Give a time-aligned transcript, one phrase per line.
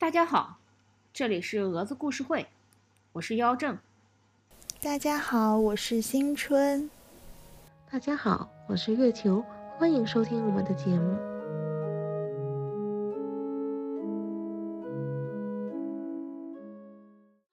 [0.00, 0.58] 大家好，
[1.12, 2.46] 这里是蛾子故事会，
[3.12, 3.78] 我是妖正。
[4.80, 6.90] 大家好，我是新春。
[7.92, 9.44] 大家好，我是月球，
[9.76, 11.18] 欢迎收听我们的节目。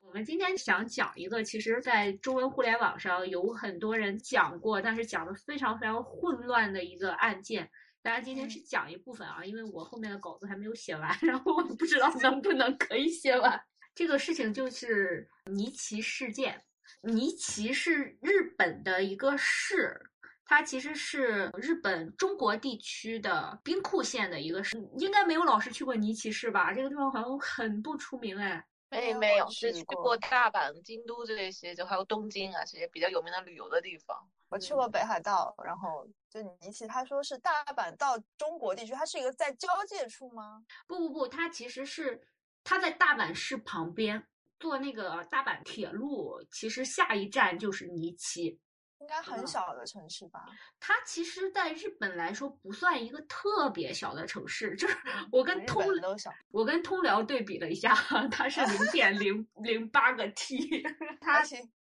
[0.04, 7.70] 我们今天想讲一个，其实，在中文互联网上有很多人讲过，但是讲的非常非常混乱的一个案件。
[8.08, 13.62] 当然，今天是讲一部分啊，因为我后面的稿子还没有写完， 然后我不知道能不能可以写完。
[13.94, 16.64] 这个事情就是尼奇事件。
[17.02, 20.00] 尼奇是日本的一个市，
[20.46, 24.78] 它其实是日本中国地区的兵库县的一个市。
[24.98, 26.72] 应该没有老师去过尼奇市吧？
[26.72, 28.66] 这个地方好像很不出名哎。
[28.90, 34.18] 没没有，是去过大阪、京都这些，就还有东京啊这些比较有名的旅游的地方。
[34.48, 40.64] 我去过北海道，然后就尼奇，他说是大阪到中国地区，它是一个在交界处吗？
[40.88, 42.22] 不不不，它其实是
[42.64, 44.28] 它在大阪市旁边，
[44.60, 48.60] 坐那个大阪铁路，其实下一站就是尼奇。
[49.00, 50.44] 应该很小的城市吧？
[50.80, 54.98] 它其实，在日本来说不算一个特别小的城市，就是
[55.32, 55.86] 我跟通
[56.50, 57.94] 我跟通辽对比了一下，
[58.32, 60.82] 它是零点 零零八个 T，
[61.22, 61.44] 它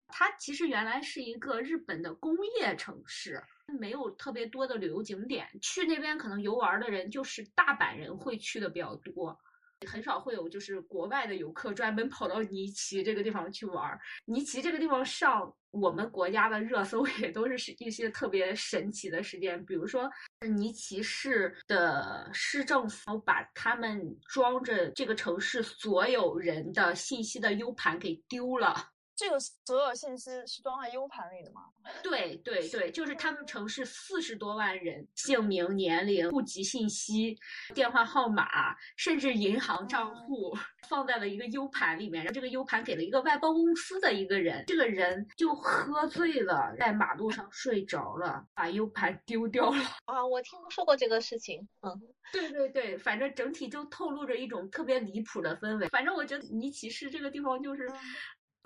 [0.09, 9.37] 它其实原来是一个日本的工业城市，没有特别多的旅游景点，去那边可能游玩的人就是大阪人会去的比较多。
[9.85, 13.99] 很少会有就是国外的游客专门跑到尼奇这个地方去玩。
[14.25, 20.09] 尼奇这个地方上我们国家的热搜 也都是一些特别神奇的事件，比如说
[20.49, 28.89] 尼奇市的市政府把他们装着这个城市所有人的信息的 U 盘给丢了。
[29.17, 31.63] 这个所有信息是装在 U 盘里的吗？
[32.03, 37.35] 对对对，就是他们城市四十多万人，姓名、年龄、户籍信息、
[37.73, 40.55] 电话号码，甚至银行账户，
[40.87, 42.23] 放在了一个 U 盘里面。
[42.23, 49.83] 然后这个 U 盘给了一个外包公司的一个人，这个人就喝醉了，在马路上睡着了，把 U 盘丢掉了。
[50.05, 51.67] 啊，我听说过这个事情。
[51.81, 51.99] 嗯，
[52.31, 55.87] 对对对，反正整体就透露着一种特别离谱的氛围。
[55.87, 57.91] 反正我觉得尼奇市这个地方就是。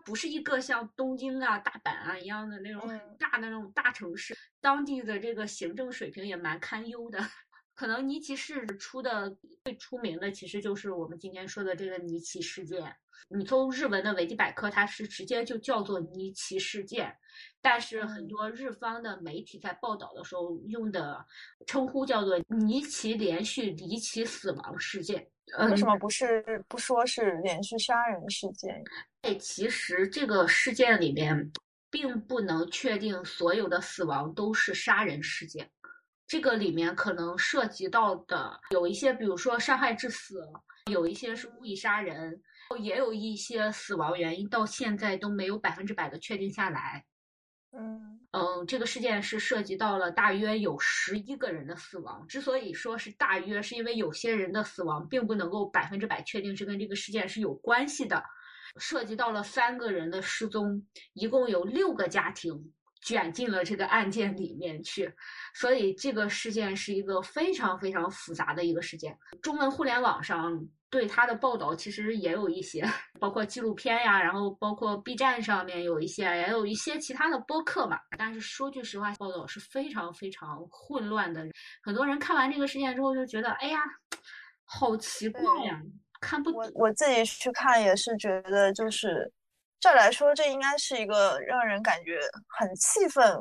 [0.05, 7.19] 不是一个像东京啊、大阪啊一样的那种很大的那种大城市，当地的这个行政水平也蛮堪忧的。
[7.73, 12.95] 可能尼奇市出的最出名的，其实就是我们今天说的这个尼奇事件。
[13.29, 17.15] 你从日文的维基百科，它是直接就叫做尼奇事件，
[17.61, 21.25] 但是很多日方的媒体在报道的时候用的
[21.65, 25.25] 称呼叫做尼奇连续离奇死亡事件。
[25.69, 28.83] 为什么不是不说是连续杀人事件？
[29.21, 31.51] 哎，其实这个事件里面
[31.91, 35.69] 并不能确定所有的死亡都是杀人事件，
[36.25, 40.41] 这个里面可能涉及到的有一些，比如说伤害致死，
[40.91, 42.41] 有一些是故意杀人，
[42.79, 47.05] 也有一些死亡原因到现在都没有百分之百的确定下来。
[47.73, 52.25] 嗯嗯，这个事件是涉及到了大约有十一个人的死亡。
[52.27, 58.21] 之所以说是大约，是因为有些人的死亡并不能够百分之百确定是跟这个事件是有关系的，
[58.77, 65.13] 涉及到了三个人的失踪，一共有六个家庭卷进了这个案件里面去，
[65.53, 69.17] 所以这个事件是一个非常非常复杂的一个事件。
[69.41, 70.67] 中文互联网上。
[70.91, 72.85] 对他的报道其实也有一些，
[73.17, 77.97] 包括纪录片呀，然后包括 B 站上面有一些，也有一些其他的播客嘛。
[78.17, 81.47] 但是说句实话，报道是非常非常混乱的。
[81.81, 83.79] 很多人看完这个事件之后就觉得，哎呀，
[84.65, 85.81] 好奇怪呀，
[86.21, 86.55] 看不。
[86.55, 89.29] 我我自己去看也是觉得，就是
[89.79, 92.19] 这来说，这应该是一个让人感觉
[92.57, 93.37] 很气愤。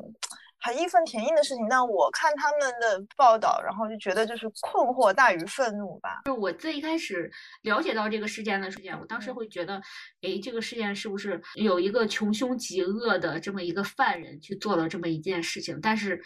[0.62, 6.20] 很义愤填膺的事情，但我看他们的报道，然后就觉得就是困惑大于愤怒吧。
[6.26, 7.32] 就我最一开始
[7.62, 9.76] 了解到这个事件的事件，我当时会觉得，
[10.20, 15.80] 哎，这个事件是不是有一个穷凶极恶的这么一个犯人去做了这么一件事情？
[15.80, 16.22] 但是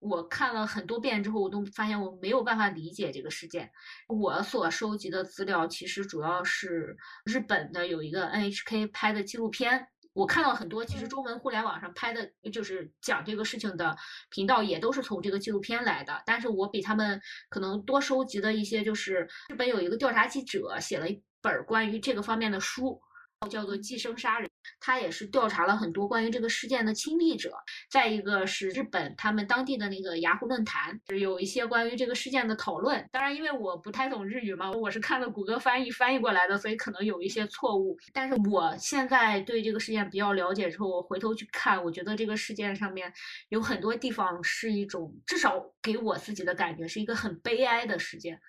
[0.00, 3.70] 我看了很多遍之后，我都发现我没有办法理解这个事件。
[4.08, 9.88] 我所收集的资料其实主要是日本的有一个 NHK 拍的纪录片。
[10.14, 13.96] 我看到很多，其实中文互联网上拍的，就是讲这个事情的
[14.30, 16.20] 频道，也都是从这个纪录片来的。
[16.26, 23.00] 但是我比他们可能多收集的一些，就是日本有一个调查记者写了一本关于这个方面的书。
[23.46, 24.50] 叫做寄生杀人，
[24.80, 27.52] 他也是调查了很多关于这个事件的亲历者。
[27.90, 33.08] 再一个是日本他们当地的那个雅虎论坛，有一些关于这个事件的讨论。
[33.12, 37.96] 当然，因为我不太懂日语嘛，我是看了谷歌翻译翻译过来的，所以可能有一些错误。
[38.12, 43.12] 但是我现在对这个事件比较了解之后，我回头去看，我觉得这个事件上面
[43.50, 48.40] 有很多地方是一种，至少给我自己的感觉是一个很悲哀的事件。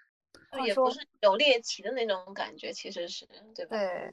[0.66, 3.78] 也不是有猎奇的那种感觉，其实是对吧？
[3.78, 4.12] 对，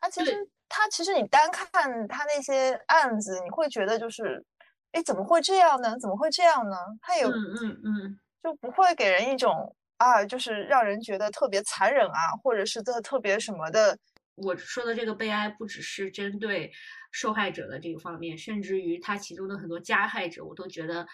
[0.00, 1.68] 他其实他其实你单看
[2.08, 4.44] 他那些案子，你会觉得就是，
[4.92, 5.98] 哎，怎么会这样呢？
[5.98, 6.76] 怎么会这样呢？
[7.02, 13.96] 他有嗯嗯嗯，就不会给人一种啊，就是让人觉得特别残忍啊，或者是特特别什么的。
[14.36, 16.72] 我说的这个悲哀不只是针对
[17.12, 21.06] 受害者的这个方面，甚至于他其中的很多加害者，我都觉得，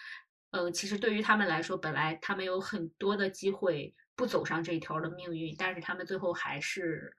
[0.52, 7.12] 呃，其实对于他们来说，本来他们有很多的机会不走上这一条的命运，但是他们最后还是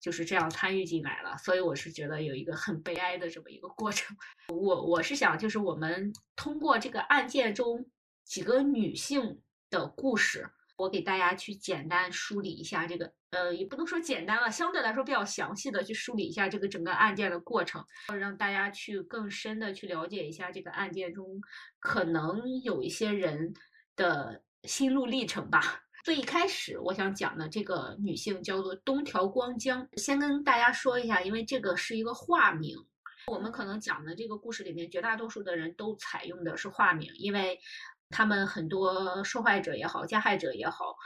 [0.00, 1.36] 就是这样参与进来了。
[1.38, 4.16] 所以我是觉得有一个很悲哀的这么一个过程。
[4.48, 7.86] 我我是想，就是我们通过这个案件中
[8.24, 10.50] 几个女性的故事。
[10.76, 17.84] 我给大家去简单梳理一下这个，呃，也不能说简单了，相对来说比较详细的去梳理一下这个整个案件的过程，
[18.18, 21.38] 让大家去更深的去了解一下这个案件中
[21.78, 23.52] 可能有一些人
[23.94, 25.82] 的心路历程吧。
[26.02, 32.76] 最一开始我想讲的这个女性叫做东条光江，先跟大家说一下，因为这个是一个化名，
[33.26, 37.58] 我们可能讲的这个故事里面绝大多数的人都采用的是化名，因为。
[38.12, 40.96] 他们很多受害者也好，加害者也好，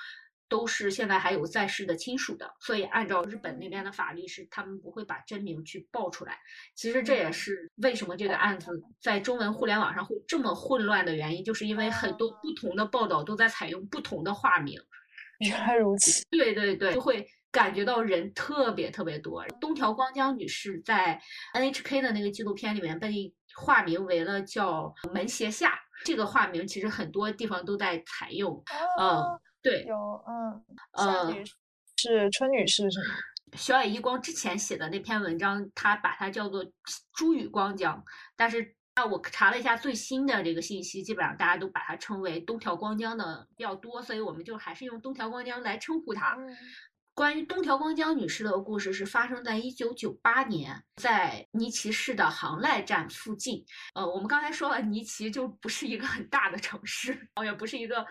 [0.55, 6.39] 都是现在还有在世的亲属的，所以按照日本那边的法律是，他们不会把真名去报出来。
[6.77, 8.71] 其实这也是为什么这个案子
[9.03, 14.81] 在中文互联网上会这么混乱的原因，就是因为很多不同的报道都在采用不同的化名。
[15.41, 16.25] 原来如此。
[16.31, 19.45] 对对对，就会感觉到人特别特别多。
[19.61, 21.21] 东条光江女士在
[21.53, 25.81] NHK 的那个纪录片里面被化名为了叫门胁下。
[26.05, 28.63] 这个化名其实很多地方都在采用，
[29.01, 29.25] 嗯，
[29.65, 31.35] 对，有，嗯，呃，
[31.97, 33.07] 是春女士是吗？
[33.57, 36.65] 小野一光之前写的那篇文章，他把它叫做
[37.15, 38.05] 朱雨光江，
[38.37, 46.37] 但是啊，我查了一下最新的这个信息，基本上大家都把它称为东条光江的比较多，所以我们就还是用东条光江来称呼他。
[47.15, 53.65] 关于东条光江女士的故事是发生在一九九八年，在尼崎市的杭濑站附近。
[53.95, 58.05] 呃，我们刚才说了，尼崎就不是一个很大的城市， 也不是一个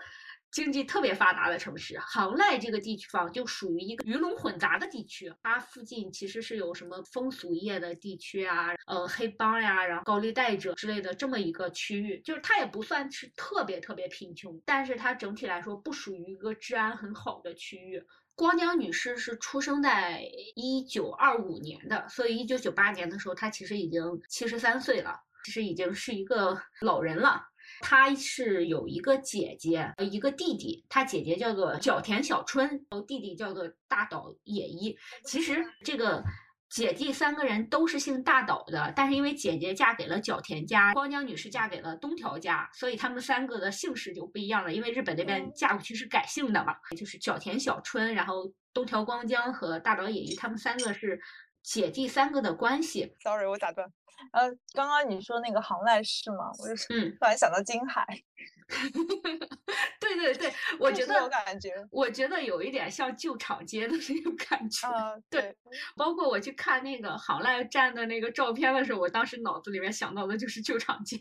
[0.54, 1.98] 经济特别发达的城市。
[1.98, 18.00] 杭濑这个地方就属于一个鱼龙混杂的地区，它附近其实是有什么风俗业的地区啊，呃，黑帮呀，然后高利贷者之类的这么一个区域，就是它也不算是特别特别贫穷，但是它整体来说不属于一个治安很好的区域。
[18.36, 20.22] 光江女士是出生在
[20.54, 27.42] 一九二五年的，所以一九九八年的时候，她其实已经七十三岁了，其实已经是一个老人了。
[27.80, 34.96] 她是有一个姐姐，一个弟弟，他姐姐叫做角田小春，然后弟弟叫做大岛野一。
[35.24, 36.22] 其实这个。
[36.70, 44.74] 姐弟三个人都是姓大岛的，但是因为姐姐嫁给了角田家，光江女士嫁给了东条家，所以他们三个的姓氏就不一样了。
[44.74, 51.20] 因为日本那边嫁过去是改姓的嘛，就是角田小春，然后东条光江和大岛野一，他们三个是
[51.62, 53.14] 姐弟三个的关系。
[53.22, 53.88] Sorry，我打断。
[54.32, 58.06] 呃，刚刚你说那个杭濑市嘛，我就嗯，突然想到金海。
[60.00, 64.88] 对对对，我觉得我，感觉，我觉得有一点像旧厂街的那种感觉。
[64.88, 65.54] 啊，对，
[65.96, 71.18] 包括我去看那个杭濑站的那个照片的时候，我当时脑子里面想到的就是旧厂街。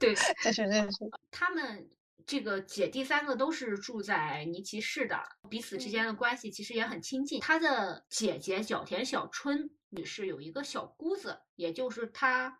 [0.00, 0.12] 对，
[0.42, 1.08] 这是这是。
[1.30, 1.88] 他们
[2.26, 5.16] 这个姐弟三个都是住在尼崎市的，
[5.48, 7.40] 彼此之间的关系其实也很亲近。
[7.40, 12.58] 他的姐姐角田小春女士有一个小姑子，也就是她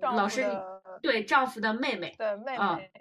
[0.00, 0.44] 老师
[1.00, 2.92] 对丈夫的妹妹，对妹妹。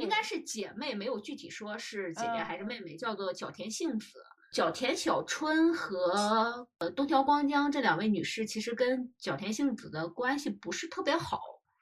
[0.00, 4.18] 应该是姐妹，没有具体说是姐姐还是妹妹，叫做角田幸子、
[4.52, 11.40] 角田小春和呃东条光江这两位女士，其实跟角田幸子的关系不是特别好。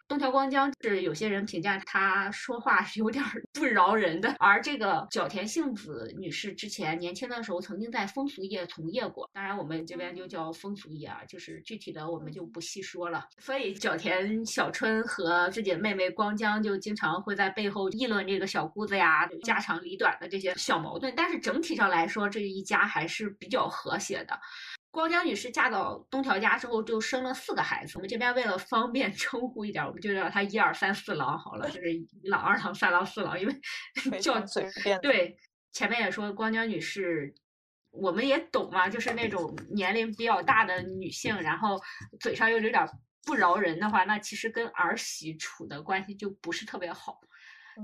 [0.09, 3.23] 东条光江是有些人评价他说话是有点
[3.53, 13.23] 不饶人的，而这个角田幸子女士之前年轻的时候曾经在风俗业从业过，当然我们这边就叫风俗业啊，就是具体的我们就不细说了。
[13.39, 24.41] 所以角田小春和自己的妹妹光江就经常会在背后议论这个小姑子呀，家长里短的这些小矛盾，但是整体上来说，这一家还是比较和谐的。
[24.91, 27.93] 光江女士嫁到东条家之后，就生了四个孩子。
[27.97, 33.55] 我们这边为了方便 称呼一点，我们就叫她一二三四郎好了，就是一郎、二郎、三郎、四郎，因为
[34.19, 34.99] 叫随便。
[35.01, 35.37] 对，
[35.73, 37.35] 前面也说光江女士，
[37.91, 41.79] 我们也懂嘛，就是那种年龄比较大的女性，然后
[42.21, 42.89] 嘴上又有点
[43.25, 47.21] 不饶人的话，那其实跟儿媳处的关系就不是特别好。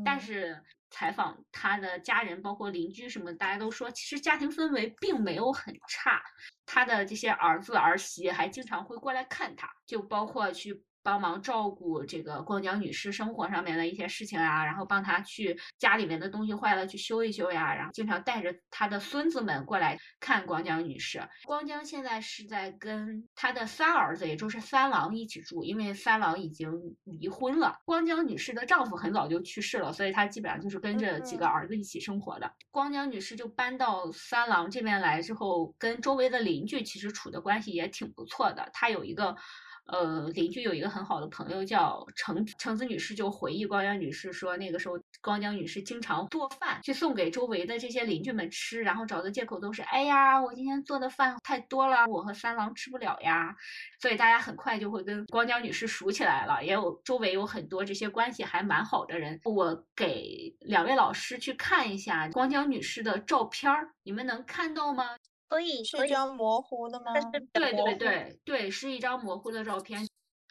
[0.05, 0.61] 但是
[0.95, 6.23] 采访他的家人，包括邻居什么，大家都说，其实家庭氛围并没有很差。
[6.65, 21.23] 他的这些儿子儿媳还经常会过来看他，就包括去帮忙照顾这个光江女士生活上面的一些事情啊，然后帮她去家里面的东西坏了去修一修呀，然后经常带着她的孙子们过来看光江女士。
[21.45, 26.73] 光江现在是在跟他的三儿子，也就是三郎一起住，因为三郎已经
[27.05, 27.77] 离婚了。
[27.85, 32.51] 光江女士的丈夫很早就去世了，所以她基本上就是跟着几个儿子一起生活的。
[32.71, 38.71] 光江女士就搬到三郎这边来之后，跟周围的邻居其实处的关系也挺不错的。
[38.73, 39.37] 她有一个。
[39.87, 53.55] 呃，邻居有一个很好的朋友叫橙橙子女士，就回忆光江女士说，那个时候光江女士经常做饭去送给周围的这些邻居们吃，然后找的借口都是，哎呀，我今天做的饭太多了，我和三郎吃不了呀。
[54.01, 59.39] 所以大家很快就会跟光江女士熟起来了，也有周围有很多这些关系还蛮好的人。
[59.45, 65.05] 我给两位老师去看一下光江女士的照片儿，你们能看到吗？
[65.49, 67.13] 可以是一张模糊的吗？
[67.53, 70.07] 对对对对，是一张模糊的照片。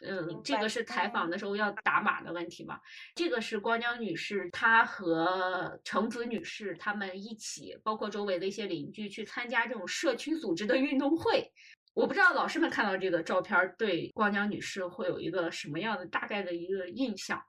[0.06, 2.78] 嗯，这个是采访的时候要打码的问题嘛？
[3.14, 11.50] 这个是光江女士，她和橙子女士他们一起，包括周围的一些邻居去参加这种社区组织的运动会。
[11.94, 17.40] 我不知道老师们看到这个照片，对光江女士会有一个什么样的大概的一个印象？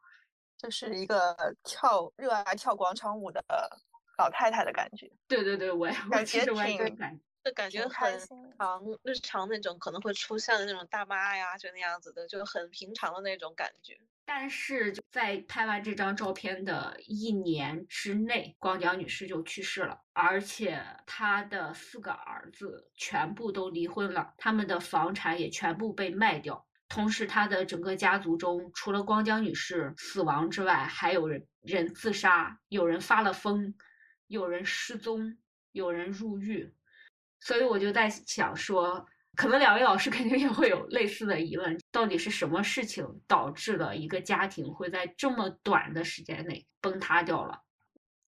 [0.57, 3.43] 就是一个跳热爱跳广场舞的
[4.17, 5.11] 老太太的感觉。
[5.27, 7.21] 对对对，我也 我其实我也这感觉。
[7.45, 8.19] 就感觉很
[8.57, 13.99] 常日常那种可能会出现的那种大妈呀，就那样子的，就很平常的那种感觉。
[14.25, 26.65] 但是就在拍完这张照片的一年之内，光江女士就去世了，而且她的四个儿子全部都离婚了，他们的房产也全部被卖掉。
[26.89, 33.75] 同时，她的整个家族中，除了光江女士死亡之外，还有人人自杀，有人发了疯，
[34.25, 35.37] 有人失踪，
[35.71, 36.73] 有人入狱。
[37.45, 47.61] 所以我就在想说，可能两位老师 肯定也会有类似的疑问：到底是什么事情导致了一个家庭会在这么短的时间内崩塌掉了？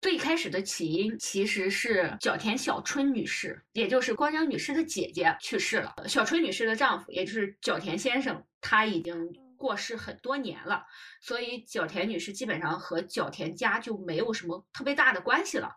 [0.00, 5.94] 最开始的起因其实是角田小春女士，也就是光江女士的姐姐去世了。
[6.08, 10.84] 小春女士的丈夫，也就是角田先生，他已经过世很多年了，
[11.20, 15.70] 所以角田女士基本上和角田家就没有什么特别大的关系了，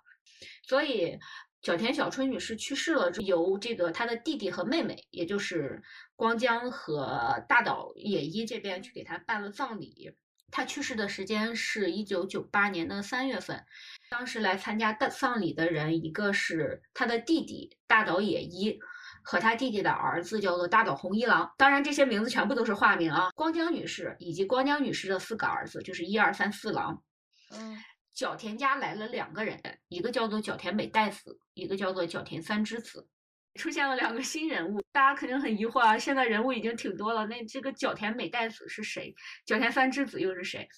[0.68, 1.20] 所以。
[1.62, 5.82] 小田小春女士去世了，由这个她的弟弟和妹妹，也就是
[6.16, 10.14] 光江和大岛野一这边去给她办了葬礼。
[10.50, 13.66] 她去世的时间是一九九八年的三月份，
[14.10, 18.80] 当时来参加的葬礼的人，一个是她的弟弟大岛野一，
[19.24, 21.52] 和他弟弟的儿子叫做大岛红一郎。
[21.58, 23.32] 当然，这些名字全部都是化名啊。
[23.36, 27.04] 光江女士以及光江女士的四个儿子，就是一二三四郎。
[27.52, 27.78] 嗯。
[28.14, 33.08] 角田家来了两个人，一个叫做角田美代子，一个叫做角田三之子，
[33.56, 35.98] 出现了两个新人物，大家肯定很疑惑啊！
[35.98, 39.16] 现在人物已经挺多了，那这个角田美代子是谁？
[39.44, 40.70] 角田三之子又是谁？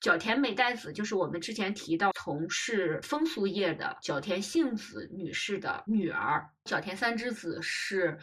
[0.00, 8.18] 角田美代子就是我们之前提到从事风俗业的角田幸子女士的女儿，角田三之子是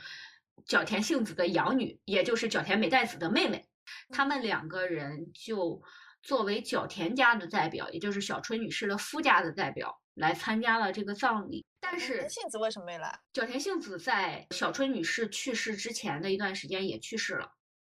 [0.65, 3.65] 角田幸子的养女，也就是角田美代子的妹妹，
[4.09, 5.81] 他们两个人就。
[6.25, 11.65] 作为角田家的代表，也就是小春女士的夫家的代表，来参加了这个葬礼。
[11.79, 13.19] 但是杏子为什么没来？
[13.31, 17.51] 角田杏子在小春女士去世之前的一段时间也去世了。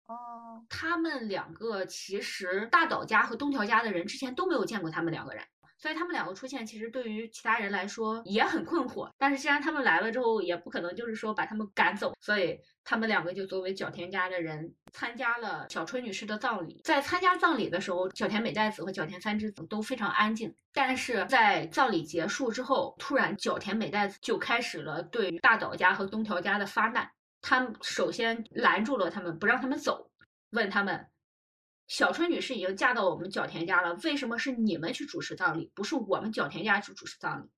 [0.08, 5.46] 哦，他们两个其实大岛家和东条家的人之前都没有见过他们两个人。
[5.78, 9.10] 所以他们两个出现，其实对于其他人来说也很困惑。
[9.18, 16.82] 但是既然他们来了之后，也不可能就是说把他们赶走，所以他们两个就作为角田家的人参加了小春女士的葬礼。
[16.84, 20.56] 在参加葬礼的时候，角田美代子和角田三之子都非常安静。
[20.74, 27.10] 但是在葬礼结束之后，突然角田美代子就开始了对于大岛家和东条家的发难。
[27.42, 30.10] 他们首先拦住了他们，不让他们走，
[30.52, 31.08] 问他们。
[31.88, 37.50] 小春女士已经嫁到我们角田家了，为什么是你们去主持葬礼，不是我们角田家去主持葬礼？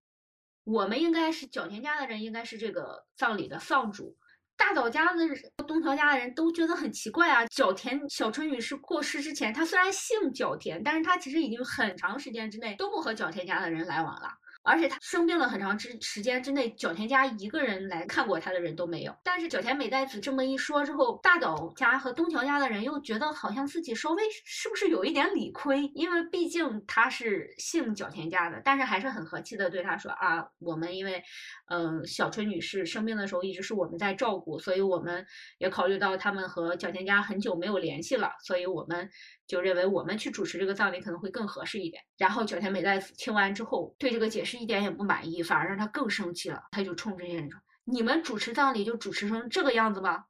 [0.65, 4.17] 我们应该是角田家的人，应该是这个葬礼的丧主。
[4.57, 7.45] 大岛家的人、东条家的人都觉得很奇怪啊。
[7.45, 14.29] 角田小春女士过世之前，她虽然姓角田，但是她其实已经很长时间之内都不和角田家的人来往了。
[14.67, 19.15] 而且他生病了很长之时间之内，角田家一个人来看过他的人都没有。
[19.23, 31.23] 但是角田美代子这么一说之后，大岛家和东条家的人又觉得好像自己稍微是不是有一点理亏，因为毕竟他是姓角田家的，但是还是很和气的对他说啊，我们因为，
[31.69, 35.25] 嗯，小春女士生病的时候一直是我们在照顾，所以我们
[35.57, 39.09] 也考虑到他们和角田家很久没有联系了，所以我们。
[39.47, 42.03] 就认为我们去主持这个葬礼可能会更合适一点。
[42.17, 46.61] 然后九田美代子听完之后，对这个解释一点也不满意，反而让他更生气了。
[46.71, 50.25] 他就冲这些人说：“你们主持葬礼就主持成这个样子吗？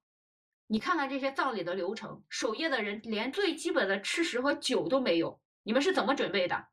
[0.68, 6.68] 你看看这些葬礼的流程，守夜的人连最基本的吃食和酒都没有，你们是怎么准备的？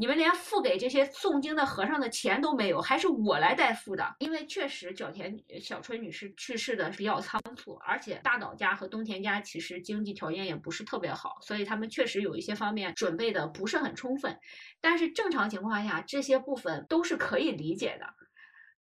[0.00, 4.14] 你们连付给这些诵经的和尚的钱都没有，还是我来代付的。
[4.20, 14.38] 因为确实角田小春女士去世的比较仓促，而且大岛家和东田家其实经济条件也不是特别好，所以他们确实有一些方面准备的不是很充分。
[14.80, 18.06] 但是正常情况下，这些部分都是可以理解的。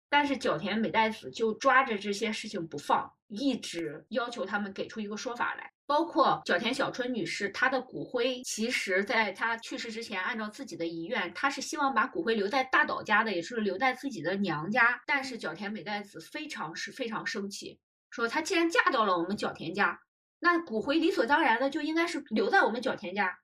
[0.09, 5.71] 但是角田美代子就抓着这些事情不放，一直要求他们给出一个说法来。
[5.87, 15.01] 包括角田小春女士，她的骨灰其实在她去世之前，按照自己的遗愿，她是希望把骨灰留在大岛家的，也是留在自己的娘家。
[15.07, 17.79] 但是角田美代子非常是非常生气，
[18.11, 19.97] 说她既然嫁到了我们角田家，
[20.39, 23.39] 那骨灰理所当然的就应该是留在我们角田家。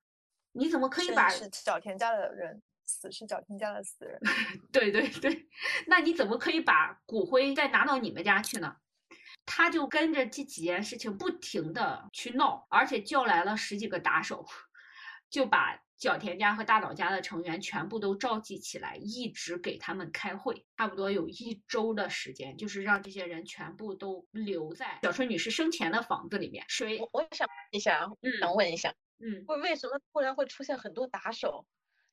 [0.51, 4.19] 你怎么可以把是角田家的人死是角田家的死人？
[4.71, 5.47] 对 对对，
[5.87, 8.75] 那你怎么可以把骨灰再拿到你们家去呢？
[9.45, 14.45] 他就跟着这几件事情不停的去闹，而且叫来了十几个打手，
[15.29, 26.63] 就把角田家和大岛家的成员全部都召集起来，一直给他们开会，差不多有一周的时间，就是让这些人全部都留在小春女士生前的房子里面。
[26.67, 26.99] 谁？
[27.11, 31.65] 我也想问一下，嗯想问一下，嗯，为为什么突然会出现很多打手？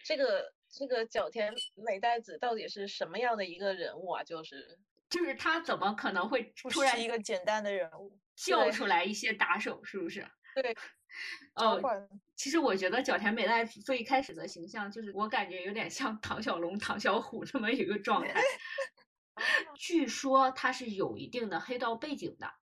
[0.05, 4.25] 这个这个角田美代子到底是什么样的一个人物啊？
[4.25, 4.79] 就是。
[5.11, 10.27] 就是他怎么可能会突然一个简单的人物叫出来一些打手，是不是？
[10.55, 10.75] 对，
[11.55, 11.81] 哦，
[12.37, 18.41] 其实我觉得角田美代子最开始的形象，就是我感觉有点像唐小龙、唐小虎这么一个状态。
[19.77, 22.53] 据说他是有一定的黑道背景的，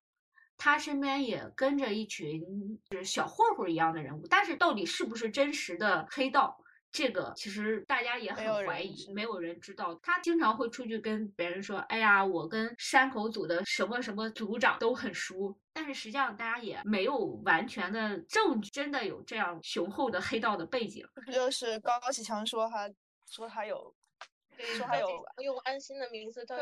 [0.57, 2.41] 他身边也跟着一群
[2.89, 6.63] 就是小混混一样的人物，但是到底是不是真实的黑道？
[6.91, 9.95] 这个其实大家也很怀疑，没有人知道。
[10.03, 21.07] 他经常会出去跟别人说：“哎呀，我跟山口组的什么什么组长都很熟。”但是实际上大家也没有完全的证据，真的有这样雄厚的黑道的背景。
[21.33, 22.91] 就是高启强说他
[23.31, 23.95] 说他有，
[24.77, 25.09] 说他有
[25.45, 26.57] 用安心的名字对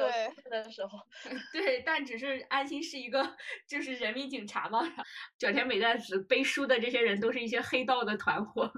[0.51, 0.99] 的时候，
[1.53, 4.83] 对，但只是安心是一个就是人民警察嘛。
[5.39, 8.71] 角田美代子背书的这些人都是一些黑道的团伙。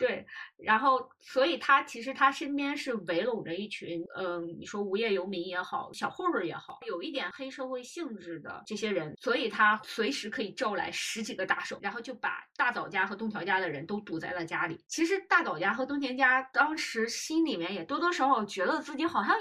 [0.00, 0.24] 对，
[0.56, 14.82] 然后，所以他其实他身边是围拢着一群，嗯，你说无业游民也好，小混混也好，有一点黑社会性质的这些人，所以他随时可以召来十几个大手，然后就把大早家和东条家的人都堵在了家里。
[14.88, 19.36] 其实大早家和东田家当时心里面也多多少少觉得自己好像，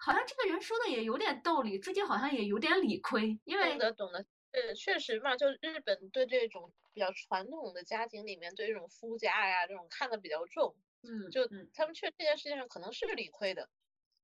[0.00, 4.26] 好像这个人说的也有点道理，自己好像也有点理亏，因为懂得懂得。
[4.56, 13.68] 对，确实嘛，就日本对这种比较传统的家庭里面，对这种夫家呀这种看的比较重，嗯，就他们确这件事情上可能是理亏的，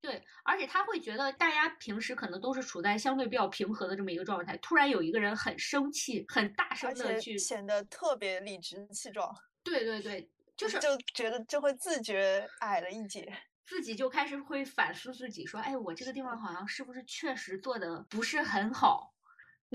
[0.00, 9.30] 对，而且他会觉得大家平时可能都是处在相对比较平和的这么一个状态，突然有一个人很生气，很大声的去显得特别理直气壮，
[9.62, 13.30] 对对对，就是就觉得就会自觉矮了一截，
[13.66, 19.11] 自己就开始会反思自己，说，哎，我这个地方好像是不是确实做的不是很好。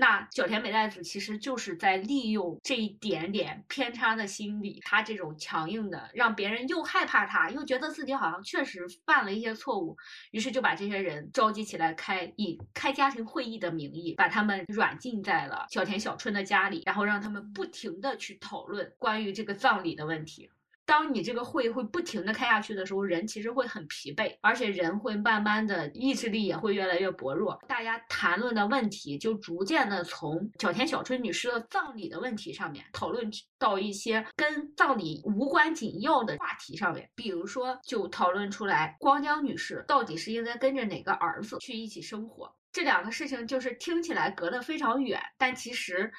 [0.00, 9.96] 那小田美代子其实就是在利用这一点点偏差的心理，他这种强硬的，让别人又害怕他，又觉得自己好像确实犯了一些错误，
[10.30, 20.48] 于是就把这些人召集起来，开以开家庭会议的名义，把他们软禁在了小田小春的家里，然后让他们不停的去讨论关于这个葬礼的问题。
[20.88, 27.60] 当你这个会会不停的开下去的时候，人其实会很疲惫，而且人会慢慢的意志力也会越来越薄弱。
[27.68, 42.50] 大家谈论的问题就逐渐的从小田小春女士的葬礼的问题上面讨论到一些跟葬礼无关紧要的话题上面，比如说就讨论出来光江女士到底是应该跟着哪个儿子去一起生活。
[42.72, 46.10] 这两个事情就是听起来隔得非常远，但其实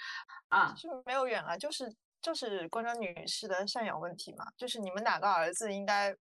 [0.50, 1.92] 啊，是没有远了，就是。
[2.22, 6.16] 就是光江女士的赡养问题嘛，就是你们哪个儿子应该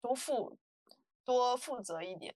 [0.00, 0.58] 多负
[1.24, 2.34] 多负责一点。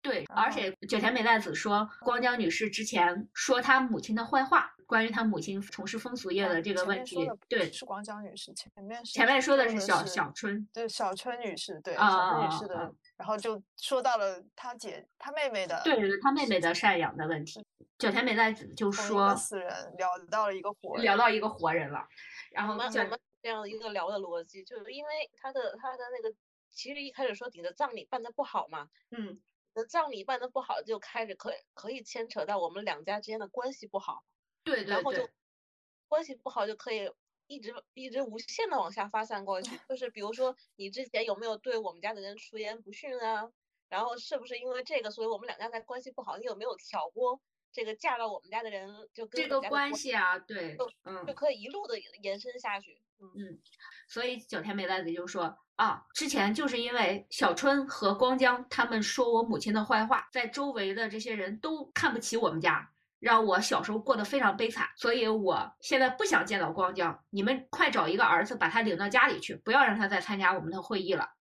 [0.00, 7.26] 对，而且九田美奈子说，光江女士之前说她母亲的坏话，关于她母亲从事风俗业的这个问题。
[7.48, 17.64] 对，是光江女士前面前面说的是小小春，对小春女士，对小春女士的，然后就说到了她姐她妹妹的，对她妹妹的赡养的问题。
[17.96, 22.06] 九田美奈子就说死人聊到了一个活，聊到一个活人了。
[22.54, 26.34] 然后我们这样的一个聊的逻辑，就是因为他的他的那个，
[26.70, 29.42] 其实一开始说你的葬礼办的不好嘛，嗯，
[29.74, 34.24] 的葬礼办的不好，就开始可以可以牵扯到我们两家之间的关系不好，
[34.62, 35.28] 对对对，然后就
[36.08, 37.10] 关系不好就可以
[37.46, 43.50] 一直一直无限的往下发散过去， 就是比如说你之前有没有对我们家的人出言不逊啊，
[43.88, 46.38] 然后是不是因为这个，所以我们两家才关系不好？
[46.38, 47.40] 你有没有挑拨
[47.74, 53.02] 这个嫁到我们家的人就跟这个关系啊，对，嗯，就可以一路的延伸下去。
[53.18, 53.58] 嗯，
[54.06, 71.33] 所以九天美代子就说啊，之前就是因为小春和光江他们说我母亲的坏话，在周围的这些人都看不起我们家，让我小时候过得非常悲惨，所以我现在不想见到光江，你们快找一个儿子把他领到家里去，不要让他再参加我们的会议了。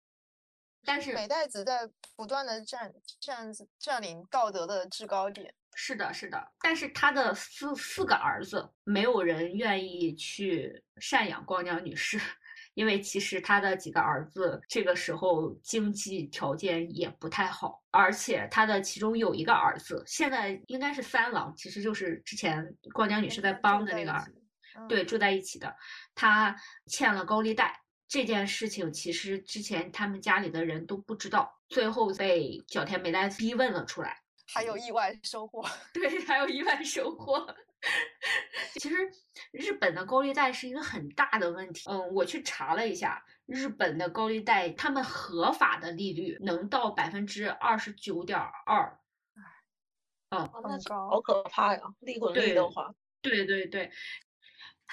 [0.86, 5.54] 但是美代子在不断的占占占领道德的制高点。
[5.76, 12.20] 是的，是的，但是他的四四个儿子，没有人愿意去赡养光江女士，
[12.76, 24.36] 因为其实他的几个儿子这个时候经济条件也不太好，而且他的其中有一个儿子，现在应该是三郎，其实就是之前光江女士在帮的那个儿子，
[24.88, 25.76] 对，住在一起的，
[26.14, 34.22] 他欠了高利贷这件事情，其实之前他们家里的人都不知道，最后被小田美代子逼问了出来。
[34.46, 35.64] 还有意外收获，
[35.94, 37.56] 对，还有意外收获。
[38.80, 38.96] 其实
[39.52, 41.90] 日本的高利贷是一个很大的问题。
[41.90, 49.00] 嗯，我去查了一下，日本的高利贷，他们合法的利率能到百分之二十九点二。
[50.30, 51.82] 嗯，那高，好可怕呀！
[52.00, 53.92] 利滚利的话，对对对。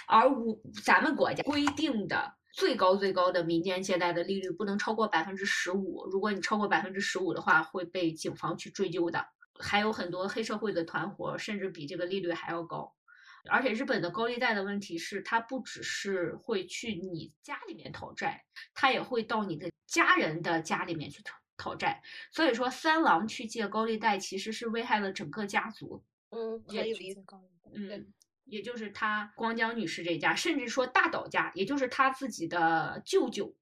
[0.06, 9.26] 而我咱们国家规定的最高最高的民间借贷的利率不能超过百分之十五，如果你超过百分之十五的话，会被警方去追究的。
[9.58, 12.94] 还有很多黑社会的团伙，甚至比这个利率还要高。
[13.48, 18.44] 而且日本的高利贷的问题是，它不只是会去你家里面讨债，
[18.74, 22.02] 它也会到你的家人的家里面去讨讨债。
[22.30, 26.04] 所以说，三郎去借高利贷，其实是危害了整个家族。
[26.28, 27.22] 嗯，可以理解。
[27.72, 28.12] 嗯，
[28.50, 33.56] 也就是他光江女士这家，甚至说大岛家，也就是他自己的舅舅，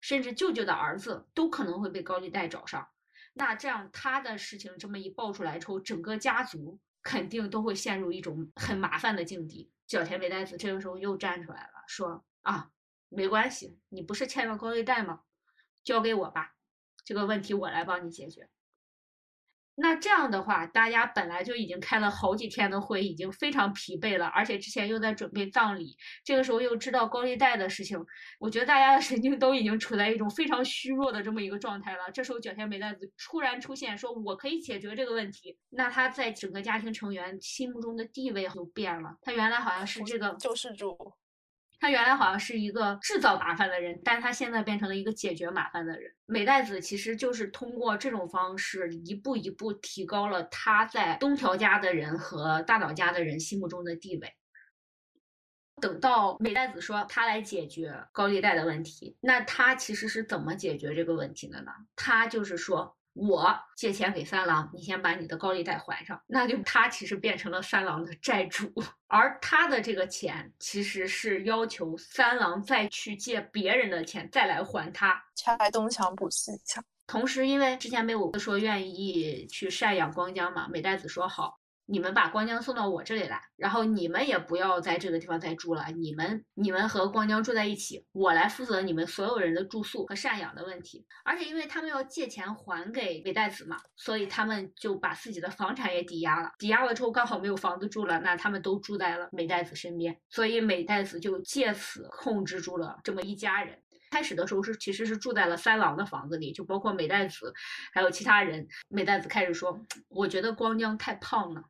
[0.00, 2.88] 甚至舅舅的儿子，都可能会被高利贷找上。
[3.32, 9.72] 那这样他的事情这么一爆出来之后，整个家族肯定都会陷入一种很麻烦的境地。
[9.88, 12.70] 小田美代子这个时候又站出来了，说啊，
[13.08, 15.22] 没关系，你不是欠了高利贷吗？
[15.82, 16.54] 交给我吧，
[17.04, 18.48] 这个问题我来帮你解决。
[19.76, 27.98] 那这样的话，大家本来就已经开了好几天的会，已经非常疲惫了，而且之前又在准备葬礼，这个时候又知道高利贷的事情，
[28.38, 32.10] 我觉得大家的神经都已经处在一种非常虚弱的这么一个状态了。
[32.12, 39.16] 这时候角田美代子突然出现，说我可以解决这个问题，那他在整个家庭成员心目中的地位就变了。
[39.22, 40.96] 他原来好像是这个救世主。
[41.84, 46.10] 他原来好像是一个制造麻烦的人，但他现在变成了一个解决麻烦的人。
[46.24, 54.32] 美代子其实就是通过这种方式，一步一步提高了他在东条家的人和大岛家的人心目中的地位。
[55.82, 61.70] 等到美代子说他来解决高利贷的问题，那他其实是怎么解决这个问题的呢？
[61.94, 62.96] 他就是说。
[63.14, 68.72] 我借钱给三郎，你先把你的高利贷还上，那就他其实变成了三郎的债主，
[69.06, 76.84] 而他的这个钱其实是要求三郎再去借别人的钱再来还他，拆东墙补西墙。
[77.06, 81.60] 同时，因为之前没有说愿意去赡养光江嘛，美代子说好。
[81.86, 85.84] 你们把光江送到我这里来，然后你们也不要在这个地方再住了。
[85.94, 91.04] 你们你们和光江住在一起，我来负责你们所有人的住宿和赡养的问题。
[91.24, 96.52] 而且因为他们要借钱还给美代子嘛，所以他们就把自己的房产也抵押了。
[96.58, 103.78] 抵押了之后刚好没有房子住了，那他们都住在了美代子身边，所以美代子就借此控制住了这么一家人。
[104.10, 107.52] 开始的时候是其实是住在了三郎的房子里，就包括美代子
[107.92, 108.66] 还有其他人。
[108.88, 111.64] 美代子开始说：“我觉得光江太胖了。”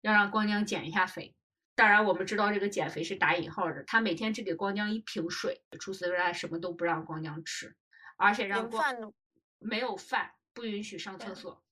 [0.00, 1.34] 要让光江减一下肥，
[1.74, 3.82] 当然我们知道这个减肥是打引号的。
[3.84, 7.76] 他每天只给光江一瓶水，除此之外什么都不让光江吃，
[8.16, 9.12] 而且让光
[9.58, 11.64] 没有饭，不允许上厕所，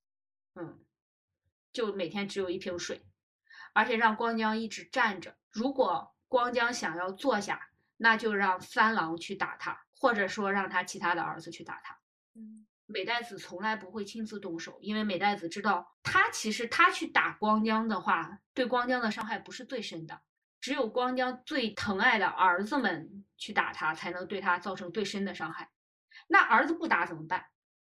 [0.55, 0.85] 嗯，
[1.73, 3.07] 就每天只有一瓶水，
[3.73, 5.37] 而且让光江一直站着。
[5.51, 11.99] 如果光江想要坐下，那就让三郎去打他，或者说让他其他的儿子去打他。
[12.35, 12.66] 嗯。
[12.87, 20.20] 美代子从来不会亲自动手，因为美代子知道，他其实他去打光江的话，对光江的伤害不是最深的，
[20.61, 25.70] 只有光江最疼爱的儿子们去打他，才能对他造成最深的伤害。
[26.29, 27.46] 那儿子不打怎么办？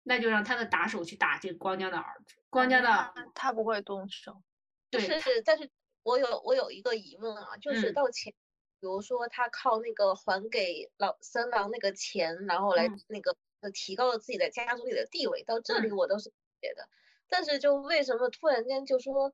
[0.04, 2.36] 那就让他的打手去打这个光江的儿子。
[2.48, 4.42] 光江的他不会动手。
[4.90, 5.70] 对，是，但是
[6.02, 8.32] 我有我有一个疑问啊，就是到前，
[8.80, 13.36] 比如说他靠那个还给老三郎那个钱，然后来那个。
[13.72, 16.88] 提高了自己在家族里的地位，到这里我都是理解的。
[17.28, 19.32] 但是就为什么突然间就说，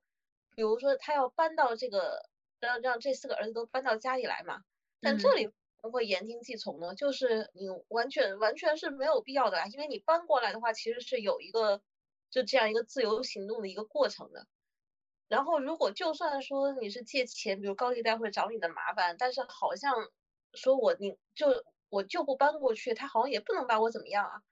[0.54, 4.64] 比如说他要搬到这个，让让这四个儿子都搬到家里来嘛？
[5.00, 5.50] 但这里
[5.92, 6.94] 会言听计从呢？
[6.94, 11.82] 就是你完全完全是没有必要的啊，因为你搬过来的话，其实是有一个
[12.30, 14.46] 就这样一个自由行动的一个过程的。
[15.28, 20.10] 然后如果就算说你是借钱，比如高利贷会找你的麻烦，但是好像
[20.52, 24.42] 说我你就我就不搬过去，他好像也不能把我怎么样啊。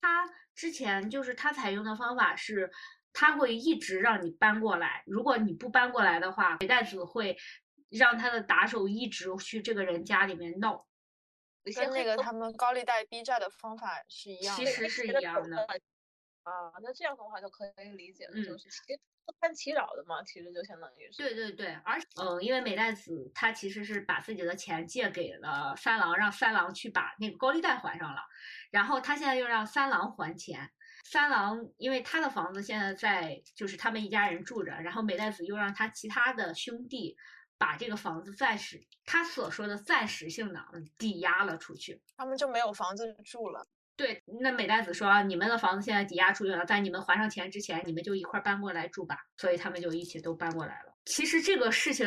[0.00, 2.70] 他之前就是他采用的方法是，
[3.12, 7.36] 他会一直让你搬过来，如果你不搬过来的话，北袋子会
[7.90, 10.86] 让他的打手一直去这个人家里面闹。
[11.74, 15.66] 跟那个他们高利贷逼债的方法是一样的，其实是一样的。
[16.46, 21.18] 啊，那这样的话就可以理解了，就是其实不堪其扰的嘛，其实就相当于是。
[21.18, 28.20] 对对对，而嗯，因为美代子她其实是把自己的钱借给了三郎，让三郎去把那个高利贷还上了，
[28.70, 30.70] 然后他现在又让三郎还钱。
[31.04, 37.16] 三郎因为他的房子现在在就是他们一家人住着，然后美代子又让他其他的兄弟
[37.58, 40.60] 把这个房子暂时他所说的暂时性的
[40.98, 43.66] 抵押了出去，他们就没有房子住了。
[43.96, 49.16] 对，那美代子说，你们的房子现在抵押出去了，在你们还上钱之前，你们就一块搬过来住吧。
[49.38, 50.92] 所以他们就一起都搬过来了。
[51.06, 52.06] 其实这个事情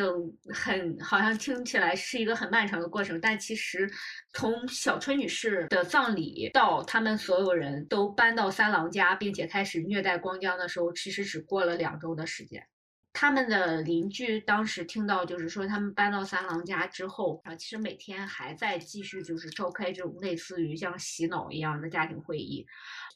[0.52, 3.90] 很好像听起来是一个很漫长的过程，但其实
[4.34, 12.64] 从小春女士的葬礼到他们所有人都搬到三郎家，并且开始虐待光江的时候，其实只过了两周的时间。
[13.12, 22.64] 他们的邻居当时听到，就是说他们搬到三郎家之后啊，其实每天还在继续，就是召开这种类似于像洗脑一样的家庭会议，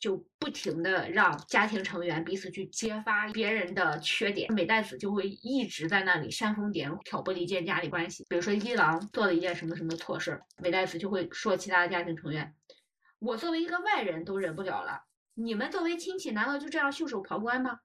[0.00, 4.52] 就不停的让家庭成员彼此去揭发别人的缺点。
[4.52, 8.26] 美代子就会一直在那里煽风点火，挑拨离间家里关系。
[8.28, 12.52] 比如说一郎做了一件什么什么错事，美代子就会说其他的家庭成员
[13.20, 15.04] ：“我作为一个外人都忍不了了，
[15.34, 17.78] 你们作为亲戚难道就这样袖手旁观吗？”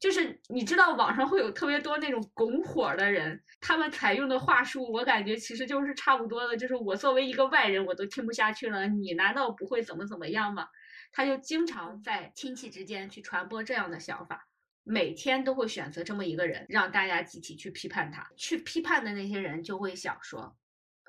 [0.00, 6.56] 就是你知道网上会有特别多那种拱火的人，他们采用的话术，我感觉其实就是差不多的。
[6.56, 10.66] 就是我作为一个外人，我都听不下去了，你难道不会怎么怎么样吗？
[11.12, 14.48] 他就经常在亲戚之间去传播这样的想法，
[14.84, 18.26] 每天都会选择这么一个人，让大家集体去批判他。
[18.36, 20.56] 去批判的那些人就会想说。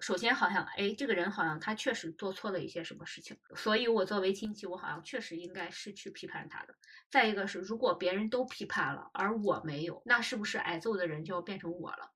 [0.01, 6.75] 首先，好像哎，这个人好像他确实做错了一些什么事情，所以我作为亲戚，我好像确实应该是去批判他的。
[7.09, 12.11] 再一个是，如果别人都批判了，而我没有，那是不是挨揍的人就要变成我了？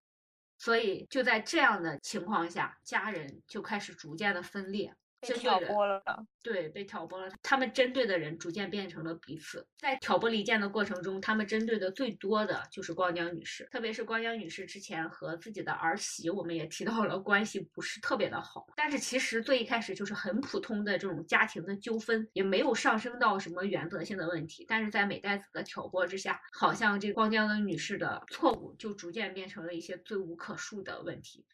[0.57, 4.95] 所以就在这样的情况下，家人就开始逐渐的分裂。
[5.25, 6.01] 被挑拨了，
[6.41, 7.31] 对，被挑拨了。
[7.41, 9.67] 他们针对的人逐渐变成了彼此。
[9.77, 18.67] 在挑拨离间的过程中，他们针对的最多的就是光江女士，特别是光江女士之前和自己的儿媳，我们也提到了关系不是特别的好。
[18.75, 24.65] 但是其实最一开始就是很普通的这种家庭的纠纷，也没有上升到什么原则性的问题。
[24.67, 31.45] 但是在美代子的挑拨之下，好像这光江的女士的错误就逐渐变成了一些罪无可恕的问题。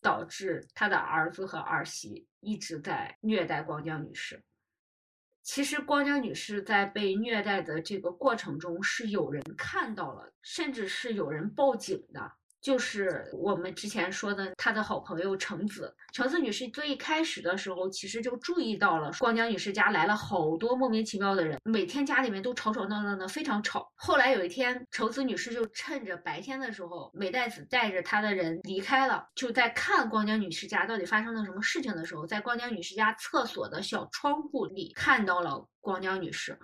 [0.00, 4.42] 导致他的儿子和儿媳一直在虐待光江女士。
[5.42, 12.32] 其实，光江女士在被虐待的这个过程中，是有人看到了，甚至是有人报警的。
[12.68, 23.90] 就是我们之前说的，他的好朋友橙子，橙子女士最一开始的时候，其实就注意到了光江女士家来了好多莫名其妙的人，每天家里面都吵吵闹闹的，非常吵。
[23.94, 36.58] 后来有一天，橙子女士就趁着白天的时候，美代子带着她的人离开了，就在看光江女士家到底发生了什么事情的时候，在光江女士家厕所的小窗户里看到了光江女士。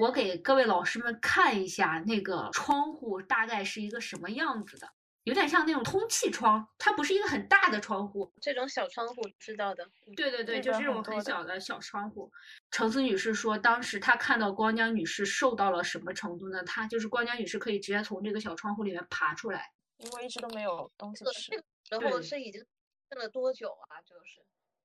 [0.00, 4.88] 我给各位老师们看一下那个窗户大概是一个什么样子的。
[5.24, 8.32] 有点像那种通气窗，它不是一个很大的窗户。
[8.40, 9.88] 这种小窗户知道的。
[10.16, 12.30] 对对对，就是这种很小的小窗户。
[12.70, 16.62] 橙子女士说，当时她看到光江女士瘦到了什么程度呢？
[16.64, 21.64] 她就是光江女士可以直接从这个小窗户里面爬出来，因为一直都没有东西吃。
[21.90, 22.64] 然后是已经
[23.10, 24.00] 剩了多久啊？
[24.02, 24.40] 就是。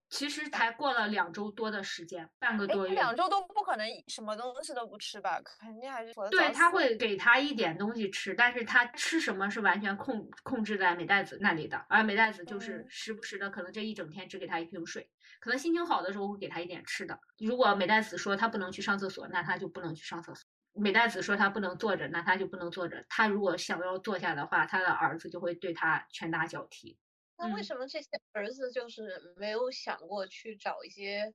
[0.09, 2.93] 其实才过了两周多的时间，半个多月。
[2.93, 5.41] 两周都不可能什么东西都不吃吧？
[5.43, 17.19] 肯定还是对他会给他一点东西吃，但是他吃什么是完全控控制在美代子那里的，而美代子就是时不时的，可能这一整天只给他一瓶水，可能心情好的时候会给他一点吃的。
[17.37, 23.05] 如果美代子说他不能去上厕所，那他就不能去上厕所；美代子说他不能坐着，那他就不能坐着。
[23.09, 26.97] 他如果想要坐下的话，他的儿子就会对他拳打脚踢。
[27.37, 31.33] 那为什么这些儿子就是没有想过去找一些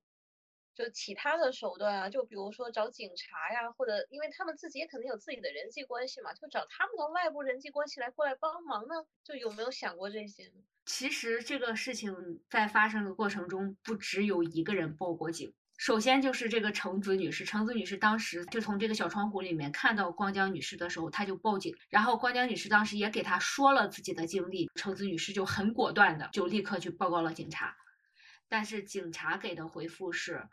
[0.75, 2.09] 就其他的手段啊？
[2.11, 9.07] 就比如说找警察呀，或者因为他们自己也肯定有自己的人际关系嘛，就找他们的外部人际关系来过来帮忙呢？
[9.25, 10.65] 就有没有想过这些呢？
[10.87, 15.55] 其实这个事情在发生的过程中，不只有一个人报过警。
[15.83, 27.77] 首先就是这个橙子女士，橙子女士当时就从这个小窗户里面看到光江女士的时候，她就报警，然后光江女士当时也给她说了自己的经历，橙子女士就很果断的就立刻去报告了警察，
[28.49, 30.49] 但是警察给的回复是，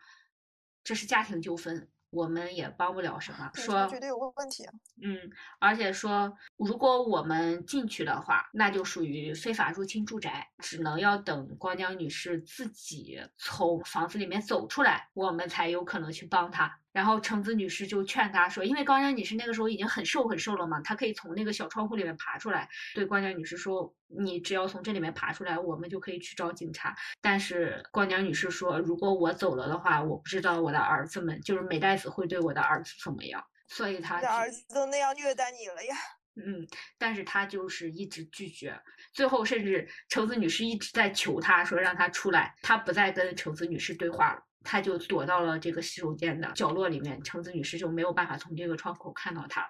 [0.83, 3.49] 这是家庭纠纷，我们也帮不了什么。
[3.53, 4.73] 说察绝对有问题啊。
[5.01, 5.17] 嗯，
[5.59, 16.79] 而且说，如果我们进去的话，那就属于非法入侵住宅，只能要等光江女士自己从房子里面走出来，我们才有可能去帮她。
[16.91, 22.67] 然后橙子女士就劝她说，因为光江女士那个时候已经很瘦很瘦了嘛，她可以从那个小窗户里面爬出来。
[22.95, 26.95] 对光江女士说，你只要从这里面爬出来，我们就可以去找警察。
[27.21, 33.43] 但是光江女士说，如果我走了的话，我不知道我的儿子们，就是美代子会对我的儿子怎么样。
[33.67, 35.95] 所以他的儿子都那样虐待你了呀！
[36.41, 36.65] 嗯，
[36.97, 38.79] 但是他就是一直拒绝，
[39.13, 49.69] 最后甚至橙子女士一直在求他说让他出来，他不再跟橙子女士对话了，他就躲到了这个洗手间的角落里面，橙子女士就没有办法从这个窗口看到他了。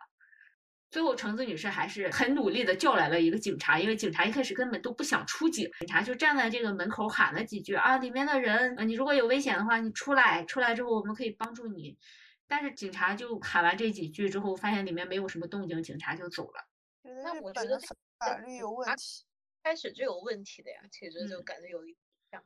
[0.91, 11.97] 最后，橙子女士还是很努力的叫来了一个警察，因为警察一开始根本都不想出警，警察就站在这个门口喊了几句啊，里面的人，你如果有危险的话，你出来，出来之后我们可以帮助你。
[12.45, 16.67] 但是警察就喊完这几句之后，发现里面没有什么动静，警察就走了。
[17.23, 19.23] 那我觉得法律有问题，
[19.63, 20.81] 开始就有问题的呀。
[20.91, 21.95] 其实就感觉有一
[22.31, 22.43] 样，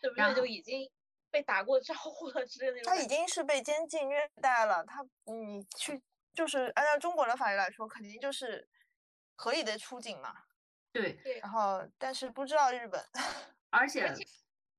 [0.00, 0.88] 是不然是就已经
[1.32, 3.02] 被打过招呼了之类的那种他？
[3.02, 6.00] 已经是被监禁虐待了，他你去
[6.34, 8.68] 就是按照中国的法律来说，肯定就是
[9.34, 10.34] 合理的出警嘛。
[10.92, 11.40] 对，对。
[11.40, 13.02] 然后但是不知道日本，
[13.70, 14.22] 而且，而且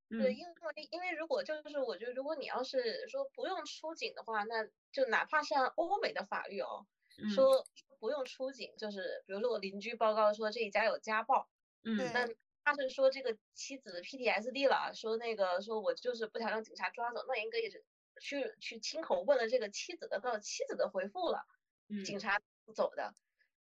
[0.10, 6.86] 对，嗯，因为因为如果就是我觉得，如果你要是说不用出警的话，那就哪怕是按欧美的法律哦，
[7.18, 7.30] 嗯。
[7.30, 7.66] 说
[8.00, 11.48] 不用出警，就是比如说我邻居报告说这一家有家暴，
[11.84, 12.28] 嗯，那
[12.64, 17.84] 他是说这个妻子 PTSD 了，说那个说我就是不想让警察抓走，那应该也是
[18.22, 21.46] 去去亲口问了这个妻子的，告妻子的回复了，
[21.90, 22.40] 嗯警察
[22.76, 23.14] 走的。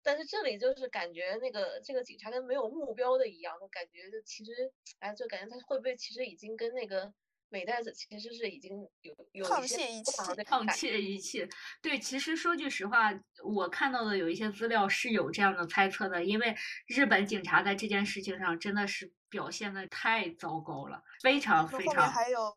[0.01, 7.13] 但是这里就是感觉那个这个警察跟没有目标的一样，就感觉就其实，哎，就感觉他会不会其实已经跟那个
[7.49, 11.47] 美代子其实是已经有有沆一些瀣一不好气沆的感瀣一切。
[11.81, 13.11] 对，其实说句实话，
[13.43, 16.55] 我看到的有一些资料是有这样的猜测的，因为
[16.87, 22.11] 日本警察在这件事情上真的是表现的太糟糕了，非常说后面非常。
[22.11, 22.53] 还有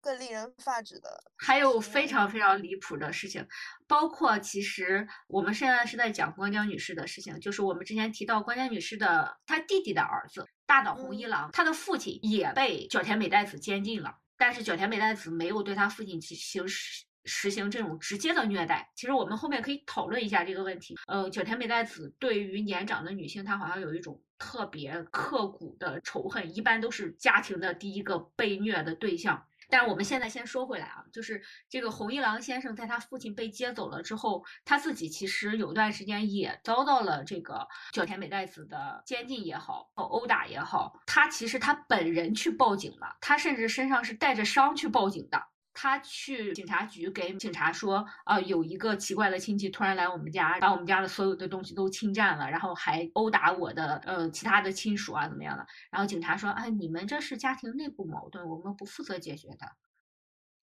[0.00, 3.46] 更令人发指的，还有非常非常离谱的事情，
[3.86, 18.92] 包括其实我们现在是在讲关江女士的事情，就是我们之前提到关江女士的她弟弟的儿子大岛弘一嗯郎，他的父亲也被角田美代子监禁了，但是角田美代子没有对他父亲进行实实行这种直接的虐待。
[18.94, 20.94] 其实我们后面可以讨论一下这个问题。
[21.06, 29.46] 呃，角田美代子对于年长的女性，她好像有一种特别刻骨的仇恨，一般都是家庭的第一个被虐的对象。
[29.74, 45.42] 但是我们现在先说回来啊，就是这个红一郎先生在他父亲被接走了之后，他自己其实有段时间也遭到了这个小田美代子的监禁也好，殴打也好，他其实他本人去报警了，他甚至身上是带着伤去报警的。
[45.74, 55.66] 他去警察局给警察说，啊、有一个奇怪的亲戚突然来我们家，把我们家的所有的东西都侵占了，然后还殴打我的呃其他的亲属啊，怎么样的？
[55.90, 59.66] 然后警察说，哎，你们这是家庭内部矛盾，我们不负责解决的。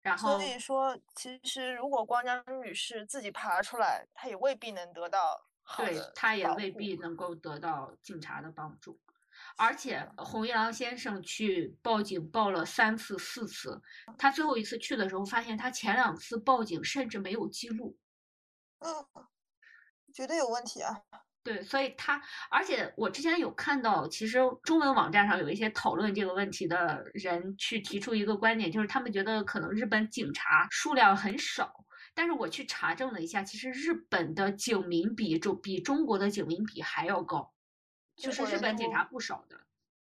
[0.02, 8.98] 然后所以说其实如果光江女士自己爬出来，她也未必能得到好对的他也未必能够得到警察的帮助。
[9.56, 13.80] 而且红一郎先生去报警报了三次、四次，
[14.18, 17.96] 他最后一次去的时候，发现他前两次报警甚至没有记录。
[18.80, 18.90] 嗯，
[20.12, 21.00] 绝对有问题啊！
[21.44, 31.84] 对，所以他，而且我之前有看到，其实中文网站上有一些讨论这个问题的人去提出一个观点，就是他们觉得可能日本警察数量很少，
[32.14, 37.52] 但是我去查证了一下，其实日本的警民比中比中国的警民比还要高，
[38.16, 39.60] 就是日本警察不少的。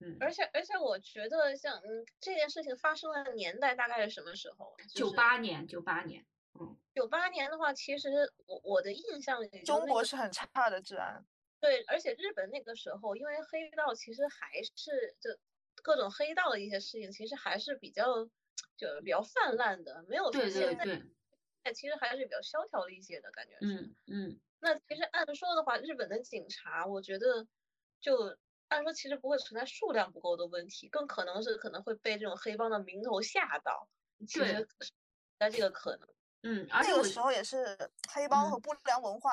[0.03, 4.77] 嗯，而且而且我觉得像嗯这件事情发生的年代大概是什么时候啊？
[4.93, 6.25] 九八年，九八年，
[6.59, 8.09] 嗯九八年的话，其实
[8.47, 11.23] 我我的印象里中那个国是很差的治安，
[11.59, 15.29] 对，而且日本那个时候，因为黑道其实还是就
[15.83, 18.25] 各种黑道的一些事情，其实还是比较
[18.75, 21.11] 就比较泛滥的，没有说现在对，现
[21.63, 23.67] 在其实还是比较萧条了一些的感觉是。
[23.67, 27.45] 嗯嗯，那其实按说的话，日本的警察，我觉得
[28.01, 28.35] 就
[28.67, 33.87] 按说其实不会存在数量不够的问题，更可能是可能会被这种黑帮的名头吓到，
[34.27, 34.47] 其对。
[34.47, 34.91] 实是
[35.39, 36.09] 在这个可能。
[36.43, 37.77] 嗯，而且我那个时候也是
[38.11, 38.61] 黑帮和嗯。
[38.61, 39.31] 不良文化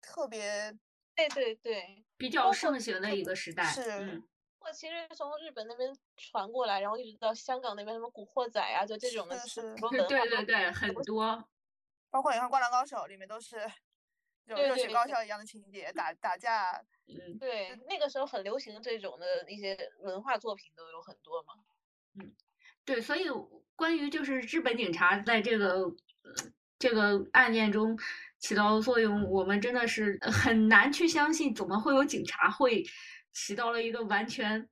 [0.00, 0.72] 特别
[1.16, 4.28] 对对对，比较盛行的一个时代，是嗯，
[4.60, 11.48] 我其实从日本那边传过来，然后一直到香港那边，什么古惑仔啊，就这种的，是对文化都对对，很多，
[12.10, 13.72] 包括你看《灌篮高手》里面都是这
[14.54, 16.72] 种对热血高校一样的情节，打打架，
[17.06, 17.38] 嗯。
[17.38, 21.54] 对，那个时候很流行这种的一些文化作品都有很多嘛。
[22.20, 22.34] 嗯
[22.84, 23.26] 对，所以
[23.76, 26.34] 关于就是日本警察在这个呃
[26.78, 27.98] 这个案件中
[28.38, 32.82] 起到的作用，我们真的是很难去相信，怎么会有警察会
[33.32, 34.66] 起到了一个完全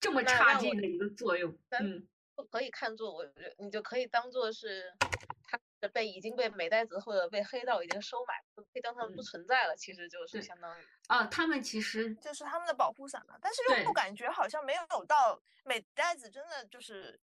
[0.00, 1.56] 这么差劲的一个作用？
[1.70, 5.08] 嗯，不可以看作，我觉得你就可以当做是他
[5.88, 17.20] 被已经被美代子或者被黑道已经收买，可以当他们不存在了，其实就是相当于啊，他们其实就是他们的保护伞嘛，但是又不感觉好像没有到美代子真的就是。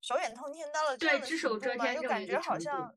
[0.00, 1.92] 手眼通天到了这样的程度吗？
[1.92, 2.94] 又感觉好像，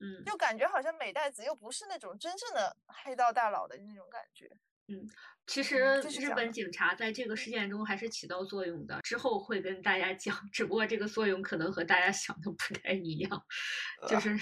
[0.00, 4.50] 嗯，又感觉好像美代子又不是那种真正的黑道大佬的那种感觉。
[4.88, 5.08] 嗯，
[5.46, 10.36] 其实日本警察在这个事件中还是起到作用的，之后会跟大家讲。
[10.52, 13.44] 只不过这个作用可能和大家想的不太一样，
[14.08, 14.38] 就是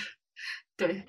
[0.76, 1.04] 对。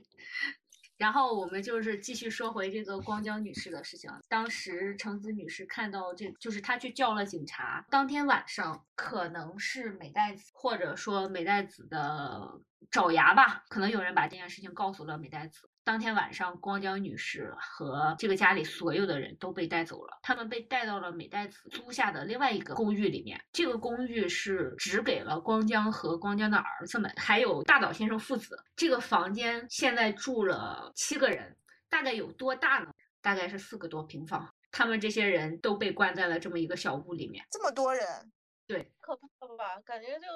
[0.98, 4.12] 然后我们就是继续说回这个光江女士的事情。
[4.30, 7.84] 当时橙子女士看到这，就是她去叫了警察。
[7.90, 12.62] 当天晚上可能是美代子，或者说美代子的
[12.92, 15.71] 爪牙吧，可能有人把这件事情告诉了美代子。
[15.84, 20.20] 当天晚上，光江女士和这个家里所有的人都被带走了。
[20.22, 23.44] 他们被带到了美代子租下的另外一个公寓里面。
[23.52, 28.64] 这个公寓是只给了光江和光江的儿子们，还有大岛先生父子。
[28.76, 31.58] 这个房间现在住了七个人，
[31.90, 32.94] 大概有多大呢？
[33.20, 34.54] 大概是四个多平方。
[34.72, 37.44] 他们这些人都被关在了这么一个小屋里面。
[37.50, 38.32] 这么多人，
[38.68, 39.28] 对，可怕
[39.58, 39.82] 吧？
[39.84, 40.28] 感觉就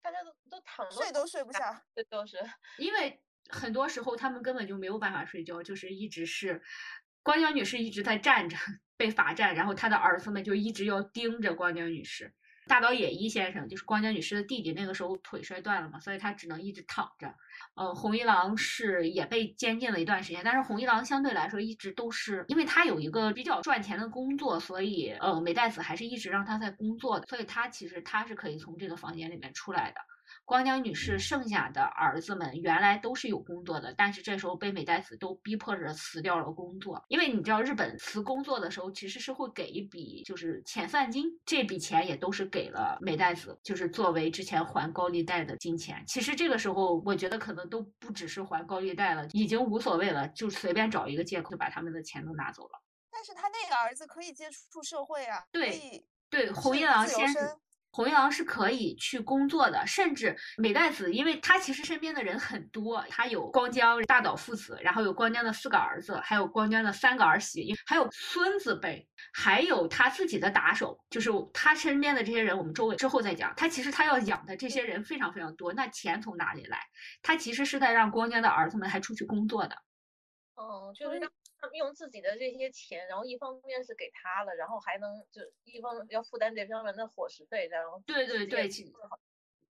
[0.00, 2.38] 大家都都躺睡都睡不下，这都是
[2.78, 3.20] 因为。
[3.48, 6.62] 很多时候他们根本就没有办法睡觉，就是一直是，
[7.22, 8.56] 光江女士一直在站着
[8.96, 12.32] 被罚站，然后她的儿子们就一直要盯着光江女士。
[12.66, 17.34] 大岛野一先生就是光江女士的弟弟，那个时候腿摔断了嘛，所以他只能一直躺着。
[17.74, 30.00] 呃，红一郎是也被监禁了一段时间，但是红一郎相对来说一直都是，因为他有一个比较赚钱的工作，所以呃美代子还是一直让他在工作的，所以他其实他是可以从这个房间里面出来的。
[30.44, 37.02] 光江女士剩下的儿子们原来都是有工作的，但是这时候被美代子都逼迫着辞掉了工作。
[37.08, 46.04] 因为你知道，日本辞工作的时候其实是会给一笔就是遣散金，这笔钱也都是给了美代子，就是作为之前还高利贷的金钱。
[46.06, 52.82] 其实这个时候我觉得可能都不只是还高利贷了，已经无所谓了，就随便找一个借口就把他们的钱都拿走了。
[53.10, 57.58] 但是他那个儿子可以接触社会啊，对对，红一郎先生。
[57.94, 73.54] 红一郎是可以去工作的，甚至美代子，因为他其实身边的人很多，他有光江大岛父子，然后有光江的四个儿子，还有光江的三个儿媳，还有孙子辈，还有他自己的打手，就是他身边的这些人，我们周围之后再讲。
[73.56, 76.80] 他其实他要养的这些人非常非常多，那钱从哪里来？
[77.22, 79.76] 他其实是在让光江的儿子们还出去工作的。
[80.56, 81.20] 哦，就是
[81.64, 81.74] 让。
[81.74, 88.68] 用自己的这些钱，然后一方面是给他了，然后还能就一方要负担这方面的伙食费，然后对对对，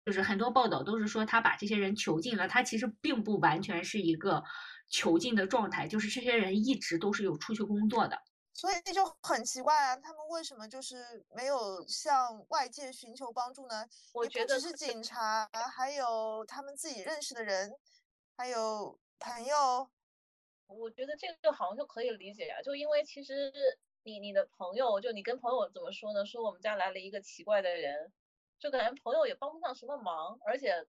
[0.04, 4.42] 就是很多报道都是说他把这些人囚禁了，他其实并不完全是一个
[4.88, 8.18] 囚禁的状态，就是这些人一直都是有出去工作的，
[8.54, 13.86] 所以就很奇怪啊，他们为什么就是没有向外界寻求帮助呢？
[14.14, 17.70] 我觉得是警察，还有他们自己认识的人，
[18.36, 19.88] 还有朋友。
[20.72, 23.52] 我觉得这个好像就可以理解啊，就因为其实
[24.02, 26.24] 你你的朋友，就你跟朋友怎么说呢？
[26.26, 28.12] 说我们家来了一个奇怪的人，
[28.58, 30.86] 就感觉朋友也帮不上什么忙，而且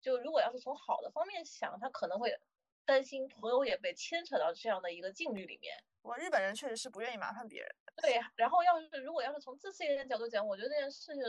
[0.00, 2.38] 就如果要是从好的方面想，他可能会
[2.84, 5.82] 担心朋友也被牵扯到这样的一个境遇里面。
[6.02, 7.74] 我日本人确实是不愿意麻烦别人。
[7.96, 11.22] 对，然后要是如果要是从自私一点角度讲，我觉得这件事情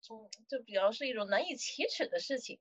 [0.00, 2.58] 从就比较是一种难以启齿的事情，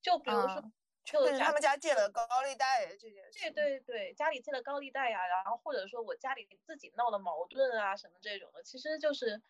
[0.00, 0.70] 就比如说。
[1.06, 3.38] 就是他们家借了高利贷这件事。
[3.38, 9.40] 对对对，家里借了高利贷呀，然后或者说我家里自己闹了矛盾啊什么这种的，其实就是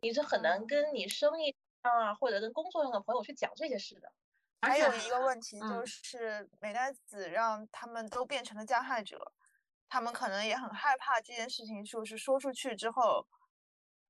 [0.00, 4.10] 你是很难跟你生意上啊或者跟工作上的朋友去讲这些事的。
[4.62, 9.32] 还有一个问题就是美奈子让他们都变成了加害者，
[9.88, 13.26] 他们可能也很害怕这件事情，就是说出去之后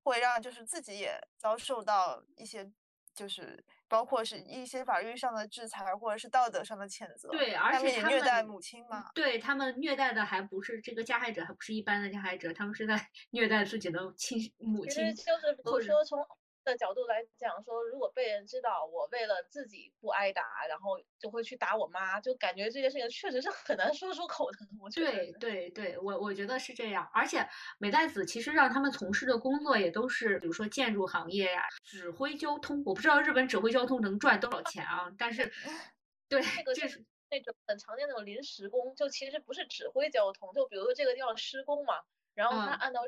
[0.05, 2.73] 会让就是自己也遭受到一些
[3.13, 3.65] 就是。
[3.93, 7.29] 包括是一些法律上的制裁，或者是道德上的谴责。
[7.29, 9.11] 对，而且他们虐待母亲嘛。
[9.15, 12.99] 对他们虐待的还不是这个加害者，还不是一般的加害者，他们是在
[13.33, 14.95] 虐待自己的亲母亲。
[14.95, 16.27] 其实就是比如说从。
[16.65, 24.59] 的角度来讲，说如果被人知道我为了自己不挨打，然后就会去打我妈，就感觉这件事情确实是很难说出口的。
[24.81, 27.09] 我觉得对对对，我我觉得是这样。
[27.13, 27.47] 而且
[27.79, 32.83] 美代子其实让他们从事的工作也都是，比如说建筑行业呀、指挥交通。
[32.85, 35.51] 我不知道日本指挥交通能赚多少钱啊，但是
[36.29, 41.95] 对这个就是那种很常见那种临时工，就其实不是指挥交通，就比如说这个地方施工嘛，
[42.35, 43.01] 然后他按照。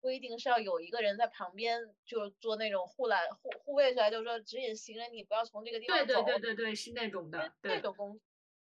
[0.00, 6.04] 规定是要有一个人在旁边，就做那种护栏护护卫出来，就是说指引行人，你不要从这个地方走。
[6.06, 8.18] 对对对对对，是那种的，那种工，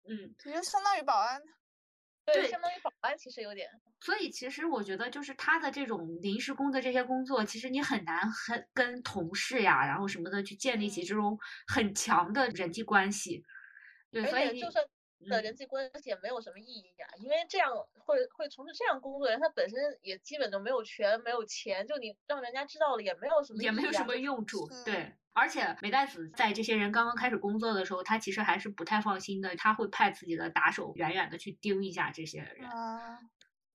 [0.10, 1.42] 嗯，其实相当于保安。
[2.26, 3.70] 对，相当于保安，其实有点。
[4.02, 13.46] 所以其实我觉得，就是他的这种临时工的这些工作，其实你很难很跟同事呀，然后什么的去建立起这种很强的人际关系。
[14.12, 14.86] 对，所以就算
[15.26, 24.70] 的人际关系也没有什么意义啊，因为这样会会从事这样工作的人，他本身也基本就没有权没有钱，就你让人家知道了也没有什么也没有什么用处。
[24.86, 32.70] 对，而且美代子在这些人刚刚开始工作的时候，他其实还是不太放心的，他会派自己的打手远远的去盯一下这些人。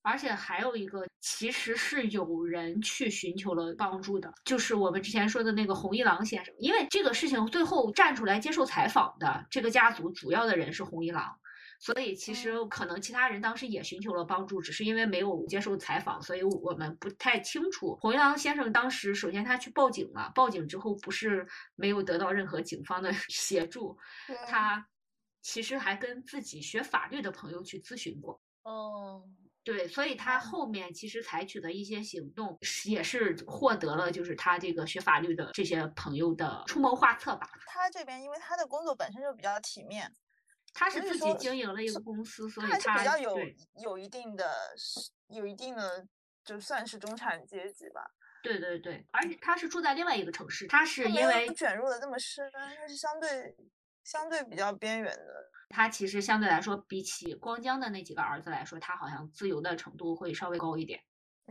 [0.02, 6.52] 而且还有一个，其实是有人去寻求了帮助的，就是我们之前说的那个红一郎先生。
[6.58, 11.38] 因为这个事情最后站出来接受采访的这个家族主要的人是红一郎，
[11.78, 17.96] 所以其实可能其他人当时也寻求了帮助，只是因为没有接受采访，所以我们不太清楚。
[18.00, 21.46] 红一郎先生当时首先他去报警了，报警之后不是
[21.76, 23.96] 没有得到任何警方的 协助，
[24.48, 24.84] 他
[25.42, 28.40] 其实还跟自己学法律的朋友去咨询过。
[28.64, 29.22] 哦。
[29.64, 37.48] 对，所以他后面其实采取的一些行动，也是获得了就是他这个学法律的这些朋友的出谋划策吧。
[37.66, 40.12] 他这边因为他的工作本身就比较体面，
[40.74, 43.38] 他是自己经营了一个公司，所以他比较有
[43.80, 44.74] 有一定的、
[45.28, 46.04] 有一定的，
[46.44, 48.04] 就算是中产阶级吧。
[48.42, 53.54] 对对对，而且他是住在另外一个城市，他是因为卷入的这么深，他是相对
[54.04, 55.50] 相对比较边缘的。
[55.68, 61.00] 他其实相对来说，比起光江的那几个儿子来说，他好像自由的程度会稍微高一点。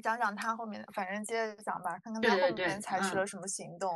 [0.01, 3.89] 讲讲他后面，反正接着讲吧，看看他后面采取了什么行动。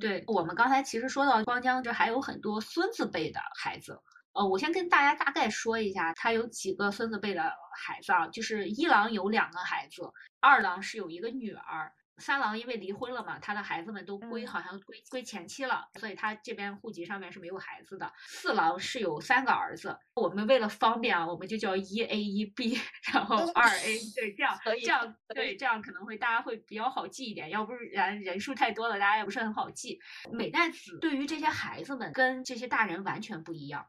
[0.00, 4.00] 对我们刚才其实说到光江，这还有很多孙子辈的孩子。
[4.34, 7.42] 呃，我先跟大家大概说一下，他有几个孙子辈的
[7.76, 10.02] 孩子啊，就是一郎有两个孩子，
[10.40, 11.92] 二郎是有一个女儿。
[12.22, 18.12] 三郎因为离婚了嘛，他的孩子们都归好像归归前妻了，所以他这边户籍上面是没有孩子的。
[18.26, 22.78] 四郎是有三个儿子，我们为了方便啊，我们就叫一 A 一 B，
[23.12, 29.98] 然后二 A，对，这样这样对，这样可能会大家会比较好记一点，要不然人数太多了，大家也不是很好记。
[30.30, 33.88] 美代子对于这些孩子们跟这些大人完全不一样，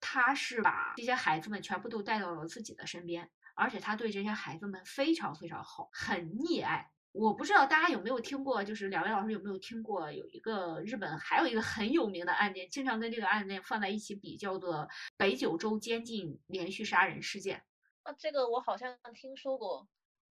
[0.00, 6.90] 他是把这些孩子们全部都带到了自己的身边，而且他对这些孩子们非常非常好，很溺爱。
[7.12, 17.64] 我不知道大家有没有听过，就是两位老师有没有听过有一个日本还有一个很有名的案件，经常跟这个案件放在一起比，叫做北九州监禁连续杀人事件。
[18.04, 19.88] 啊，这个我好像听说过。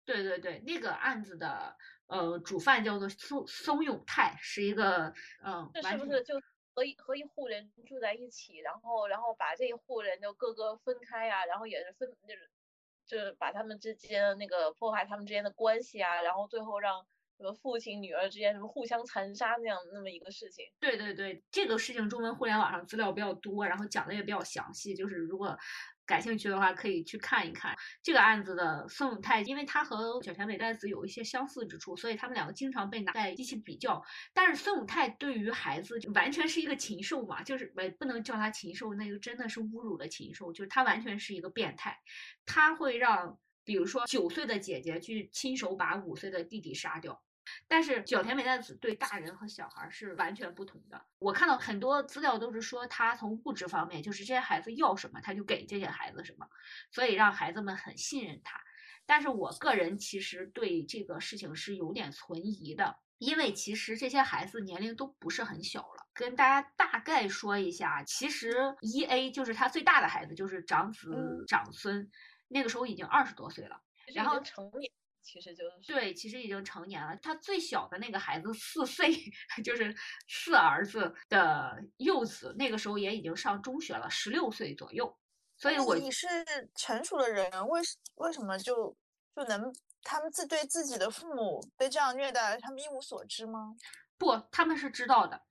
[0.05, 1.75] 对对对，那个案子的
[2.09, 6.35] 呃主犯叫做松松永泰，是一个嗯，这是不是就
[6.75, 12.51] 和一和一户人住在一起，然后然后把这一户人就各个分开呀，然后也是分就是。
[13.07, 20.65] 就是把他们之间那个破坏他们之间的关系啊，然后最后让什么父亲女儿之间什么互相残杀那样那么一个事情。
[20.81, 25.57] 对对对，这个事情中文互联网上资料比较多，然后讲的也比较详细，就是如果。
[26.07, 34.03] 感兴趣的话，可以去看一看这个案子的宋永泰，因为他和小泉美代子有一些相似之处，所以他们两个经常被拿在一起比较。
[34.33, 41.99] 但是宋永泰对于孩子完全是一个禽兽嘛，就是不不能叫他禽兽，那个真的是侮辱的禽兽，就是他完全是一个变态，
[42.45, 47.21] 他会让比如说九岁的姐姐去亲手把五岁的弟弟杀掉。
[47.69, 51.05] 但是角田美奈子对大人和小孩是完全不同的。
[51.19, 56.49] 我看到很多资料都是说，他从物质方面，就是这些孩子要什么，他就给这些孩子什么，
[56.91, 58.61] 所以让孩子们很信任他。
[59.07, 66.07] 但是我个人其实对这个事情是有点存疑的，因为其实这些孩子年龄都不是很小了。
[66.13, 72.11] 跟大家大概说一下，其实一 A 就是他最大的孩子，就是长子长孙，
[72.49, 73.81] 那个时候已经二十多岁了，
[74.15, 74.91] 然后成年。
[75.27, 77.17] 其实就是对，其实已经成年了。
[77.17, 79.11] 他最小的那个孩子四岁，
[79.65, 79.93] 就是
[80.29, 85.19] 四儿子的幼子，那个时候也已经上中学了，十六岁左右。
[85.59, 86.29] 所以，我你是
[86.77, 87.81] 成熟的人，为
[88.17, 88.97] 为什么就
[89.35, 93.75] 就能他们自对自己的父母被这样虐待，他们一无所知吗？
[94.17, 95.43] 不，他们是知道的。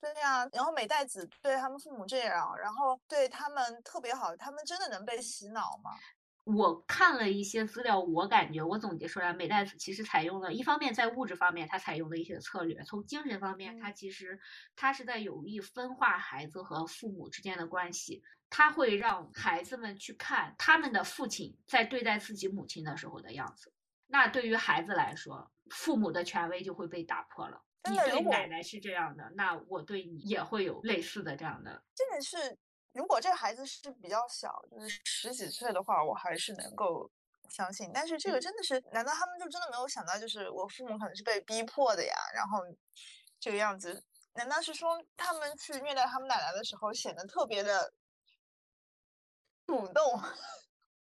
[0.00, 5.90] 对呀，然后美代子对他们父母这样，然后对他们特别好，他们真的能被洗脑吗？
[6.46, 14.38] 我看了一些资料，我感觉我总结出来，美代子其实采用了一方面在物质方面，他采用的一些策略；从精神方面，他其实
[14.76, 18.22] 他是在有意分化孩子和父母之间的关系。
[18.48, 23.72] 他会让孩子们去看他们的父亲在对待自己母亲的时候的样子。
[24.06, 27.60] 那对于孩子来说，父母的权威就会被打破了。
[27.90, 31.82] 你对奶奶是这样的，那我对你也会有类似的这样的。
[31.92, 32.56] 真的是。
[32.96, 37.10] 如果这个孩子是比较小，就是十几岁的话，我还是能够
[37.50, 37.90] 相信。
[37.92, 42.14] 但是这个真的是，难道他们就真的没有想到，就是我父母可能是被逼迫的呀？
[42.34, 42.60] 然后
[43.38, 47.92] 这个样子，难道是说他们去虐待他们奶奶的时候，显得特别的
[49.66, 50.22] 主动。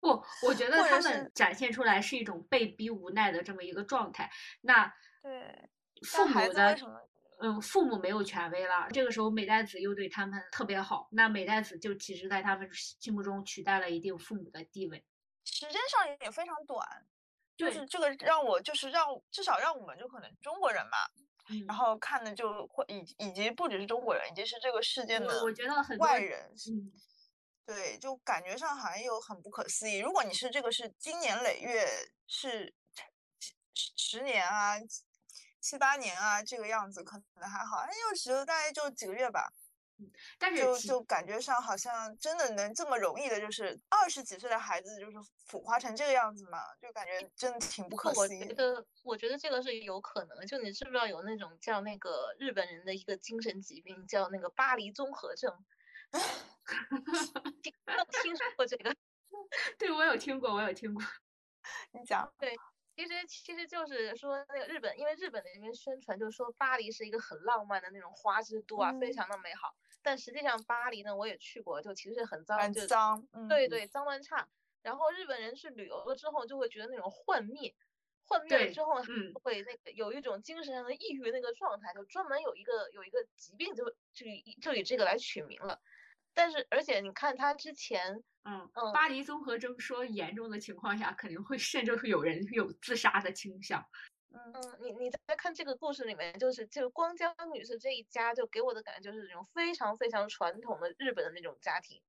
[0.01, 4.31] 不，我觉 得他们展现出来是一种被逼无奈的这么一个状态。
[4.61, 5.70] 那对
[6.07, 6.76] 父母的，
[7.41, 8.88] 嗯，父母没有权威了。
[8.93, 15.05] 这个时候美代子又对他们特别好，那美代子就其实在他们心目中取代了一定父母的地位。
[15.45, 16.86] 时间上也非常短，
[17.57, 20.99] 就是这个让我就是让至少让我们就可能中国人嘛，
[21.66, 26.93] 然后看的就会以以及不只是中国人，以及是这个世界的我觉得很外人，嗯。
[27.66, 29.99] 对，就感觉上好像又很不可思议。
[29.99, 31.86] 如果你是这个是经年累月，
[32.26, 32.74] 是
[33.74, 34.74] 十十年啊、
[35.61, 37.78] 七八年啊这个样子，可能还好。
[37.78, 39.52] 哎，有时候大概就几个月吧。
[39.98, 46.58] 嗯，但是就就感觉上好像真的能这么容易的，就是二十几岁的孩子就是腐化成这个样子嘛？
[46.80, 48.40] 就感觉真的挺不可思议。
[48.40, 50.46] 我觉得，我觉得这个是有可能。
[50.46, 55.54] 就你知不知道有那种叫那个日本人的一个精神疾病，叫那个巴黎综合症？
[57.62, 57.74] 听
[58.22, 58.96] 听说过这个？
[59.76, 61.04] 对，我有听过，我有听过。
[61.92, 62.32] 你讲。
[62.38, 62.56] 对，
[63.01, 69.74] 其实其实就是说那个日本，因为日本那边宣传就是说巴黎是一个很浪漫的那种花之都啊，非常的美好。
[70.03, 73.26] 但实际上巴黎呢，我也去过，就其实很脏，很脏。
[73.48, 74.48] 对对，脏乱差。
[74.82, 77.74] 然后日本人去旅游了之后，就会觉得那种幻灭，
[78.26, 78.96] 幻灭了之后，
[79.42, 85.80] 会那个有一种精神上的抑郁那个状态，就专门有一个有一个疾病，就就以就以这个来取名了。
[86.35, 93.85] 但是，而且你看他之前，嗯嗯，巴黎综合征说严重的情况下，肯定会甚至会有人有自杀的倾向。
[94.33, 102.01] 嗯嗯，你你在看这个故事里面，就是就光江女士这一家，就给我的感觉就是那种非常非常传统的日本的那种家庭。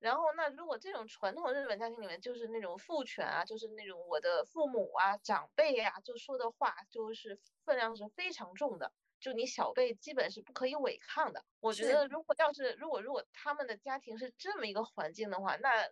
[0.00, 8.92] 然后，那如果这种传统日本家庭里面，就是那种父权啊，就是那种我的父母啊、长辈呀，就说的话，就是分量是非常重的。
[9.20, 11.44] 就你小辈基本是不可以违抗的。
[11.60, 15.88] 我觉得如果要是如果如果他们的家庭是这么一个环境的话，那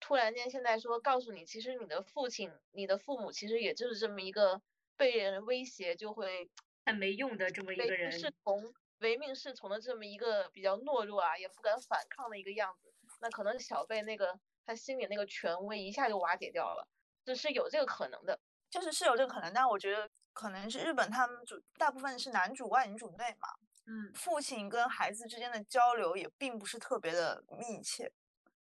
[0.00, 4.60] 突然间现在说告诉你，其实你的父亲、你的父母其实也就是这么一个
[4.96, 6.50] 被人威胁就会
[6.84, 12.92] 很没用的这么一个人，是从唯命是从的这么一个比较懦弱啊，也不敢反抗的一个样子。
[13.20, 16.86] 那可能小辈那个他心里那个权威一下就瓦解掉了，
[17.24, 18.38] 这是有这个可能的，
[18.68, 20.10] 就是是有这个可能，但我觉得。
[20.36, 23.48] 可能是日本，他们主大部分是男主外女主内嘛，
[23.86, 28.12] 嗯，父亲跟孩子之间的交流也并不是特别的密切，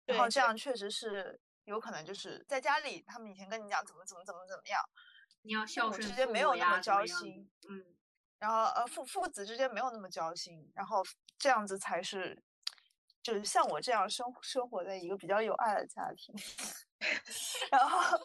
[0.05, 4.83] 然后这样确实是有可能就是在家里，他们以前跟你讲怎么怎么怎么怎么样，
[5.43, 7.95] 你要孝顺之间没有那么交心，嗯，
[8.39, 11.01] 然后呃父父子之间没有那么交心，然后
[11.37, 12.43] 这样子才是，
[13.21, 16.35] 就是像我这样生生活在一个比较有爱的家庭，
[17.71, 18.19] 然后。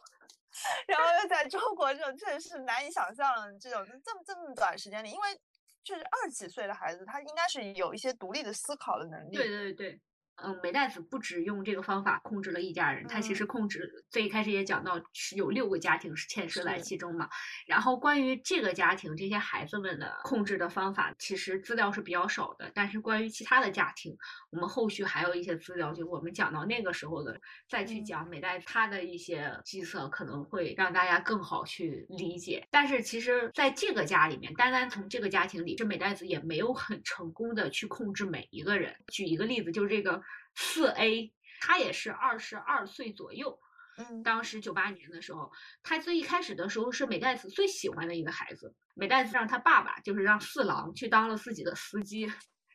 [0.87, 5.41] 然后又在中国这种真的是难以想象这种这么这么短时间里，因为
[5.83, 9.37] 就是二十几岁的孩子，他应该是有一些独立的思考的能力。
[9.37, 10.01] 对对对。
[10.41, 17.29] 嗯，美代子不止用这个方法控制了一家人，他其实控制最一开始也讲到是有六个家庭是牵涉在其中嘛。
[17.67, 22.71] 然后关于这个家庭这些孩子们的控制的方法，其实资料是比较少的。
[22.73, 24.17] 但是关于其他的家庭，
[24.51, 32.67] 我们后续还有一些资料，就我们讲到那个时候的再去讲美代他的一些计策，可能会让大家更好去理解。
[32.71, 38.97] 但是其实在这个家里面，单单从这个家庭里，这美代子也没有很成功的去控制每一个人。
[39.09, 40.23] 举一个例子，就是这个。
[40.61, 43.61] 四 A，他也是二十二岁左右，
[43.97, 45.53] 嗯，当时九八年的时候，
[45.85, 52.29] 他最一开始的时候是美代子最喜欢的一个孩子，美代子让他爸爸就是让四郎去当了自己的司机，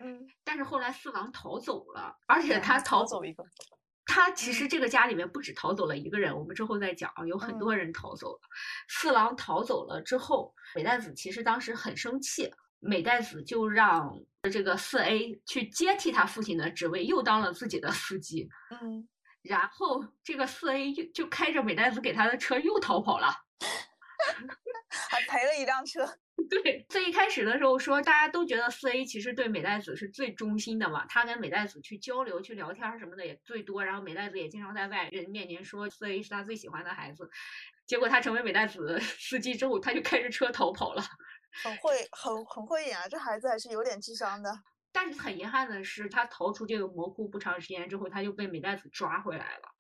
[0.04, 3.44] 嗯，但是后来四郎逃走了，而且他逃走一个，
[4.06, 8.42] 他其实这个家里面不止逃走了一个人，我们之后再讲，有很多人逃走了，
[8.90, 12.54] 四郎逃走了之后，美代子其实当时很生气。
[12.86, 14.14] 美代子就让
[14.52, 18.50] 这个四 A 去接替他父亲的职位，又当了自己的司机。
[18.72, 19.08] 嗯，
[19.42, 23.34] 然后这个四 A 又就开着美代子给他的车又逃跑了，
[25.10, 26.06] 还赔了一辆车。
[26.50, 37.30] 对，最一开始的时候说，大家都觉得四 A 其实对美代子是最忠心的嘛，他跟美代子去交流、去聊天什么的也最多，然后美代子也经常在外人面前说四 A 是他最喜欢的孩子。
[37.86, 41.04] 结果他成为美代子司机之后，他就开着车逃跑了。
[41.64, 43.08] 很会，很很会演啊！
[43.08, 44.50] 这孩子还是有点智商的。
[44.92, 49.73] 但是很遗憾的是，他逃出这个魔窟不长时间之后，他就被美代子抓回来了。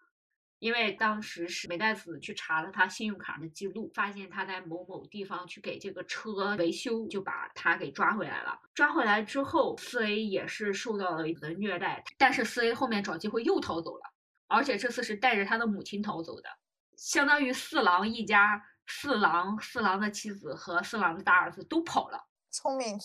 [0.63, 8.57] 因为当时是美代子去查了他信用卡的记录，发现他在某某地方去给这个车维修，就把他给抓回来了。
[8.73, 14.03] 抓回来之后，四 A 也是受到了的虐待，但是四 A 后面找机会又逃走了，
[14.47, 16.47] 而且这次是带着他的母亲逃走的，
[16.95, 18.63] 相当于四郎一家。
[18.85, 22.27] 四郎、四郎的妻子和四郎的大儿子都跑了。
[22.51, 22.99] 聪明，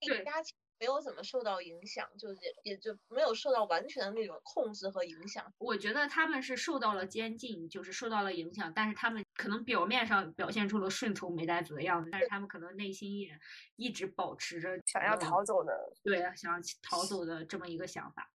[0.00, 0.32] 对，家
[0.78, 5.52] 没有怎么受到影响，就也也就没有受到完全的那种控制和影响。
[5.58, 13.38] 我觉得他们是受到了监禁，就是受到了影响，但是他们可能表面上表现出了顺从梅代子的样子，但是他们可能内心也
[13.76, 15.72] 一直保持着想要逃走的，
[16.02, 18.30] 对，想要逃走的这么一个想法。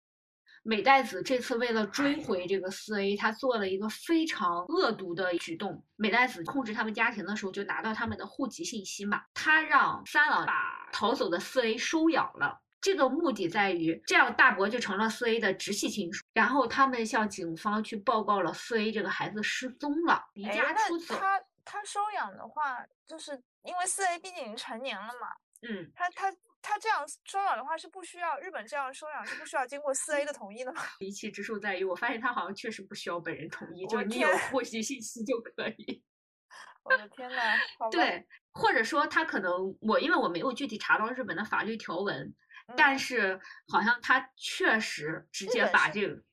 [0.64, 5.84] 美代子这次为了追回这个四 A，他做了一个非常恶毒的举动。
[5.96, 9.24] 美代子控制他们家庭的时候，就拿到他们的户籍信息嘛。
[9.34, 16.24] 他让三郎把逃走的四 A 收养了，这个目的在于这样大伯就成了四 A 的直系亲属。
[16.34, 21.16] 然后他们向警方去报告了四 A 这个孩子失踪了，离家出走。
[21.16, 23.32] 他他收养的话，就是
[23.64, 25.28] 因为四 A 毕竟已经成年了嘛。
[25.62, 26.34] 嗯，他他。
[26.62, 30.82] 他这样收养的话是不需要日本这样收养是不需要经过四 A 的同意的吗？
[31.00, 36.04] 离奇之处在于，我发现他好像确实不需要本人同意，就是你有户籍信息就可以。
[36.84, 37.56] 我的天呐！
[37.92, 42.34] 对，或者说他可能我因为我没有具体查到日本的法律条文，
[42.76, 46.24] 但是好像他确实直接把这个，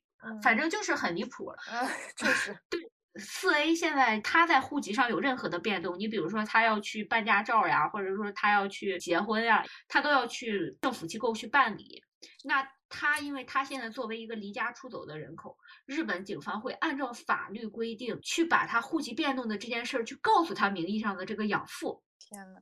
[0.42, 1.56] 反正就是很离谱了。
[1.70, 2.58] 嗯， 确实。
[2.70, 2.80] 对。
[3.18, 12.02] 四 A 现在他在户籍上有任何的变动，你比如说他要去办驾照呀，或者说他要去结婚呀，他都要去政府机构去办理。
[12.44, 22.02] 那他因为他现在作为一个离家出走的人口，日本警方会按照法律规定去把他户籍变动的这件事儿去告诉他名义上的这个养父。
[22.18, 22.60] 天呐，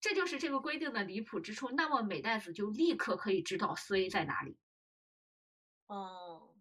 [0.00, 1.70] 这就是这个规定的离谱之处。
[1.70, 4.56] 那么美代子就立刻可以知道四 A 在哪里。
[5.86, 6.54] 哦，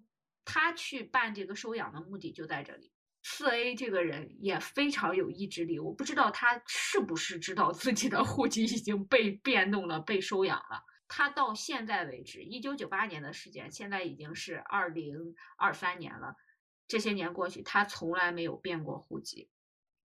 [0.43, 2.91] 他去办这个收养的目的就在这里。
[3.27, 10.83] 四 A 这个人也非常有意志力，我不知道他是不是知道自己的户籍已经被变动了、被收养了。
[11.07, 16.35] 他到现在为止，一九九八年的时间，现在已经是二零二三年了，
[16.87, 19.49] 这些年过去，他从来没有变过户籍，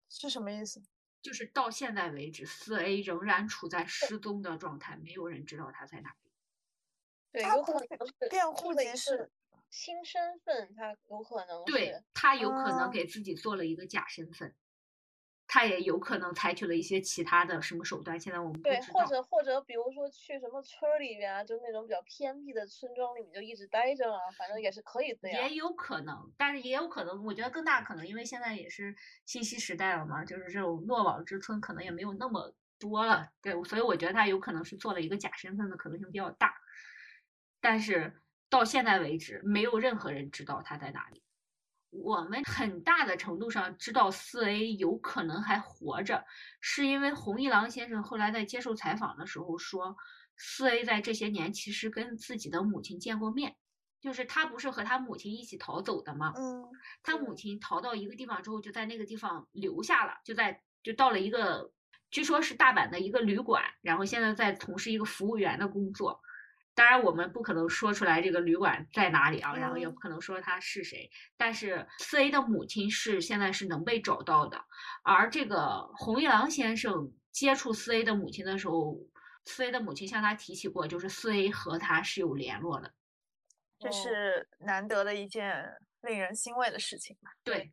[0.08, 0.82] 是什么意思？
[1.20, 6.30] 就是到现在为止，四 A 仍然处在失踪的状态，没有人知道他在哪里。
[7.32, 9.30] 对，有可能变户籍是。
[9.70, 14.54] 新身份，他有可能对他有可能给自己做了一个假身份，
[15.46, 18.18] 他也有可能采取了一些其他的什么手段。
[18.18, 25.46] 现在我们对，或者或者比如说去什么村里面啊，就那种比较偏僻的村庄里面就一直待着了，反正也是可以的呀。
[25.46, 28.94] 也有可能，但是也有可能，我觉得更大可能，因为现在也是
[29.26, 33.30] 信息时代了嘛，就是这种落网之村可能也没有那么多了。
[33.40, 36.54] 对，所以我觉得他有可能是做了一个假身份的可能性比较大，
[37.60, 38.19] 但是。
[38.50, 41.22] 到现在为止，没有任何人知道他在哪里。
[41.90, 46.24] 我们很大的程度上知道四 A 有可能还活着，
[46.60, 49.96] 是因为红一郎先生后来在接受采访的时候说，
[50.36, 53.56] 四 A 在这些年其实跟自己的母亲见过面，
[54.00, 56.32] 就是他不是和他母亲一起逃走的吗？
[56.36, 56.68] 嗯，
[57.02, 61.72] 他母亲逃到一个地方之后，就在那个地方留下了，就在就到了一个，
[62.12, 66.20] 据说是大阪的一个旅馆，然后现在在从事一个服务员的工作。
[66.80, 71.10] 当然，我们不可能说出来这个旅馆在哪里啊，然后也不可能说他是谁。
[71.36, 74.64] 但是四 A 的母亲是现在是能被找到的，
[75.02, 78.96] 而这个红一郎先生接触四 A 的母亲的时候，
[79.44, 82.90] 四 A 的母亲向他提起过，就是四 A 和他是有联络的，
[83.78, 85.62] 这是难得的一件
[86.00, 87.30] 令人欣慰的事情吧？
[87.44, 87.70] 对。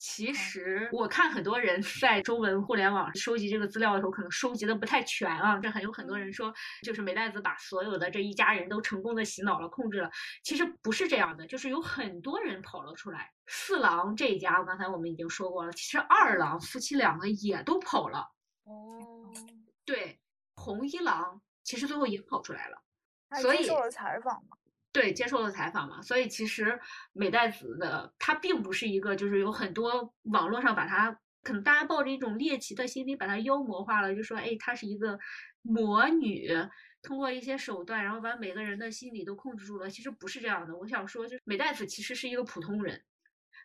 [0.00, 5.58] 其实我看很多人在中文互联网收集这个资料的时候，可能收集的不太全啊。
[5.58, 10.10] 这很有很多人说，就是美代子把所有的这一家人都成功的洗脑了、控制了。
[10.42, 13.30] 其实不是这样的，就是有很多人跑了出来。
[13.46, 15.72] 四郎这一家，刚才我们已经说过了。
[15.72, 18.26] 其实二郎夫妻两个也都跑了。
[18.64, 19.30] 哦，
[19.84, 20.18] 对，
[20.54, 22.82] 红一郎其实最后也跑出来了，
[23.42, 24.56] 所以接受了采访嘛。
[24.92, 26.78] 对，接受了采访嘛，所以其实
[27.12, 35.18] 美代子的她并不是一个，就是有很多网络上把她可能大家抱着一种猎奇的心理把她妖魔化了，就说哎，她是一个
[35.62, 36.50] 魔女，
[37.02, 39.88] 通过一些手段，然后把每个人的心理都控制住了。
[39.88, 40.76] 其实不是这样的。
[40.76, 43.00] 我想说，就是美代子其实是一个普通人，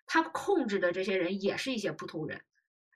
[0.06, 2.40] 她控制的这些人也是一些普通人。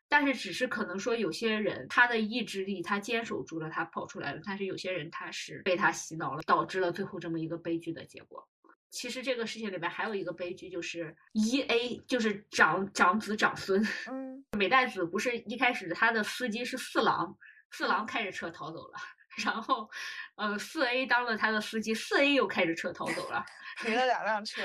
[0.10, 8.45] 但是只是可能说有些人他的意志力他坚守住了他跑出来了，但是有些人他是被他洗脑了，导致了最后这么一个悲剧的结果。
[8.89, 17.38] 其实这个事情里边还有一个悲剧，就是一 A 就是长长子长孙，嗯， 美代子不是一开始他的司机是四郎，
[17.70, 18.97] 四郎开着车逃走了。
[19.44, 19.90] 然后，
[20.36, 23.44] 呃，四 A 当了他的司机，四 A 又开着车逃走了，
[23.82, 24.64] 赔了两辆车。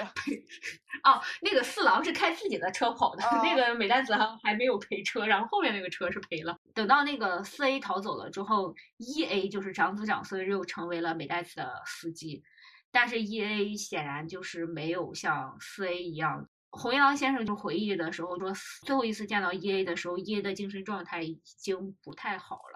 [1.03, 6.59] 哦，那个四郎是开自己的车跑的，那个美代子还还没有赔车，然后后面那个车是赔了。
[6.75, 12.43] 等到那个四 A 逃走了之后，一 A 就是长子长孙又成为了美代子的司机，
[12.91, 16.49] 但是一 A 显然就是没有像四 A 一样。
[16.77, 18.53] 红一郎先生就回忆的时候说，
[18.85, 22.74] 最后一次见到一 A 的时候，一 A 的精神状态已经不太好了。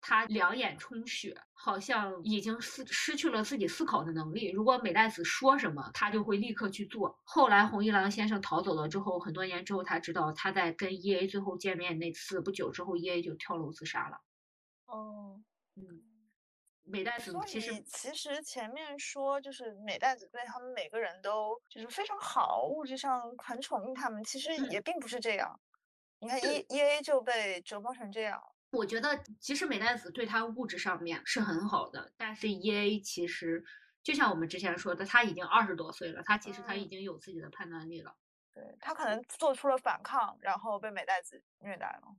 [0.00, 4.50] 他两眼充血，好像已经失失去了自己思考的能力。
[4.50, 7.18] 如果美代子说什么，他就会立刻去做。
[7.24, 14.20] 后来红一郎先生逃走了之后，很多年之后，他知道他在跟 E A 最后见面那次不久之后，E A 就跳楼自杀了。
[14.86, 15.40] 哦，
[15.76, 16.02] 嗯，
[16.82, 25.60] 美代子所其实其实前面说就是美代子对他们每个人都就是非常好，物质上很宠溺他们，其实嗯也并不是这样。
[26.18, 33.64] 你看 E E A 就被折磨成这样，我觉得其实美代子对他物质上面是很好的，但是 E A 其实
[34.02, 38.14] 就像我们之前说的，他已经二十多岁了，他其实他已嗯经有自己的判断力了。
[38.52, 42.16] 对他可能做出了反抗，然后被美代子虐待了。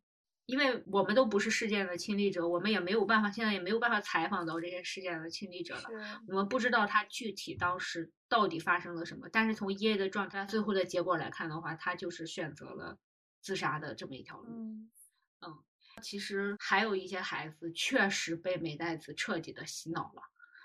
[0.47, 5.89] 因为我们都不是事件的亲历者，我们也没有办法，现在也没有办法采访到这些事件的亲历者了。
[6.27, 12.97] 我们不知道他具体当时到底发生了什么，但是从 E A 的状态最后的结果来看的话，他就是选择了
[13.39, 14.49] 自杀的这么一条路。
[14.49, 15.63] 嗯，
[16.01, 20.21] 其实还有一些孩子确实被美代子彻底的洗脑了。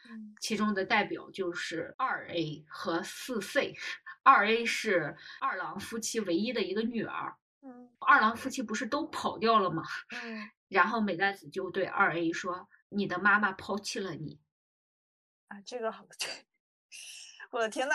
[0.08, 3.74] 嗯其中的代表就是二 A 和四 C。
[4.22, 9.82] 二 A 是二郎夫妻唯一的一个女儿，嗯二郎夫妻不是都跑掉了吗？
[10.22, 14.40] 嗯，然后美代子就对二 A 说：“你的妈妈抛弃了你。
[15.48, 16.06] 啊，这个好，
[17.50, 17.94] 我的天呐，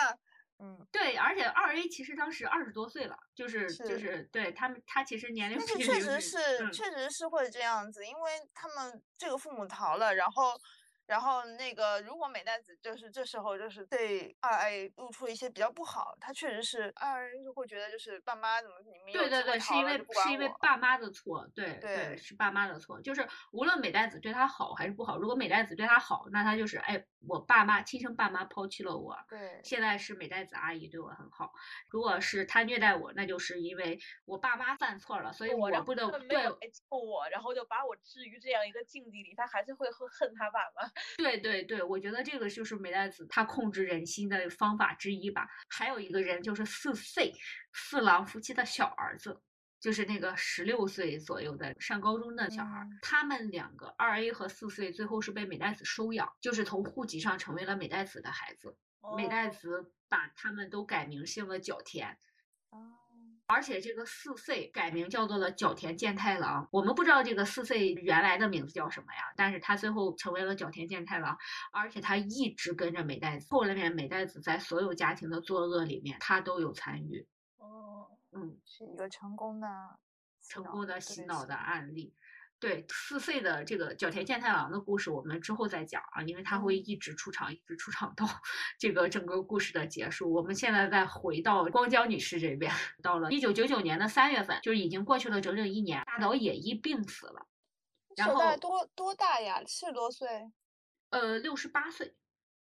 [0.62, 3.98] 嗯，”对，而且二 A 其实当时二十多岁了，就是就是。
[3.98, 6.72] 是对他们，他其实年龄但是确实是是，嗯。
[6.72, 10.54] 确实是会这样子，因为他们这个父母逃了，然后，
[11.06, 23.00] 然后那个如果美代子就是这时候就是对二 A 露出一些比较不好，他确实是二 A 就会觉得就是爸妈怎么你们对对对，是因为是因为爸妈的错，对对是爸妈的错。
[23.02, 31.52] 就是无论美代子对他好还是不好，如果美代子对他好，那他就是哎，我爸妈亲生爸妈抛弃了我，对现在是美代子阿姨对我很好。
[31.90, 40.91] 如果是他虐待我，那就是因为我爸妈犯错了，所以我，不得他没对救我，然后就把我置于这样一个境地里，他还是会恨恨他爸妈。
[41.16, 45.48] 对对对，我觉得这个就是美代子她控制人心的方法之一吧。
[45.68, 47.32] 还有一个人就是四岁
[47.72, 49.40] 四郎夫妻的小儿子，
[49.80, 58.76] 就是那个十六岁左右的上高中的小孩他们两个二 A 和四岁最后是被美代子收养，就是从户籍上成为了美代子的孩子。
[59.16, 62.16] 美代哦子把他们都改名姓了角田。
[62.70, 62.78] 哦
[63.46, 71.36] 而且这个四岁改名叫做了角田健太郎，我们不知道这个四岁原来的名字叫什么呀，但是他最后成为了角田健太郎，
[71.70, 77.26] 而且他一直跟着美代子，后来面美代子在所有家庭的作恶里面，他都有参与，
[77.58, 79.68] 哦，嗯，是一个成功的
[80.48, 82.14] 成功的洗脑的案例。
[82.62, 86.84] 对四岁的这个角田健太郎的故事，我们之后再讲啊，因为他会嗯。
[86.92, 88.24] 一直出场，一直出场到
[88.78, 90.32] 这个整个故事的结束。
[90.32, 92.70] 我们现在再回到光江女士这边，
[93.02, 97.46] 到了一九九九年的三月份，就是已经过去了整整一年，大岛野一病死了，
[98.14, 99.60] 然后多多大呀？
[99.64, 100.28] 七十多岁。
[101.10, 102.14] 呃六十八岁，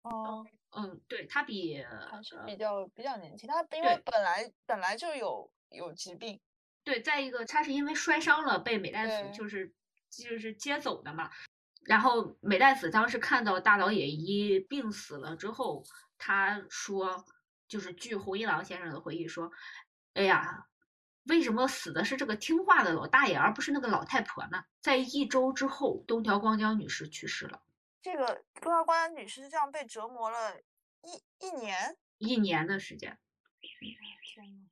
[0.02, 1.82] 哦，嗯，对他比
[2.12, 3.48] 还是呃比较比较年轻。
[3.48, 6.41] 他因为本来本来就有有疾病，
[6.84, 9.48] 对，再一个他是因为摔伤了被美代子就。
[9.48, 9.74] 是
[10.24, 11.30] 就是接走的嘛。
[11.84, 15.84] 然后美代子当时看到大岛野一病死了之后，
[16.18, 17.26] 他说，
[17.68, 19.51] 就是据红一郎先生的回忆说，
[20.13, 20.68] 哎呀，
[21.26, 24.63] 为什么死的是这个听话的老大爷，而不是那个老太婆呢？
[24.82, 27.61] 在一周之后，东条光江女士去世了，
[28.01, 30.55] 这个东条光江女士就这样被折磨了
[31.01, 31.97] 一一年。
[32.18, 33.20] 一年的时间。
[33.59, 34.70] 天呐，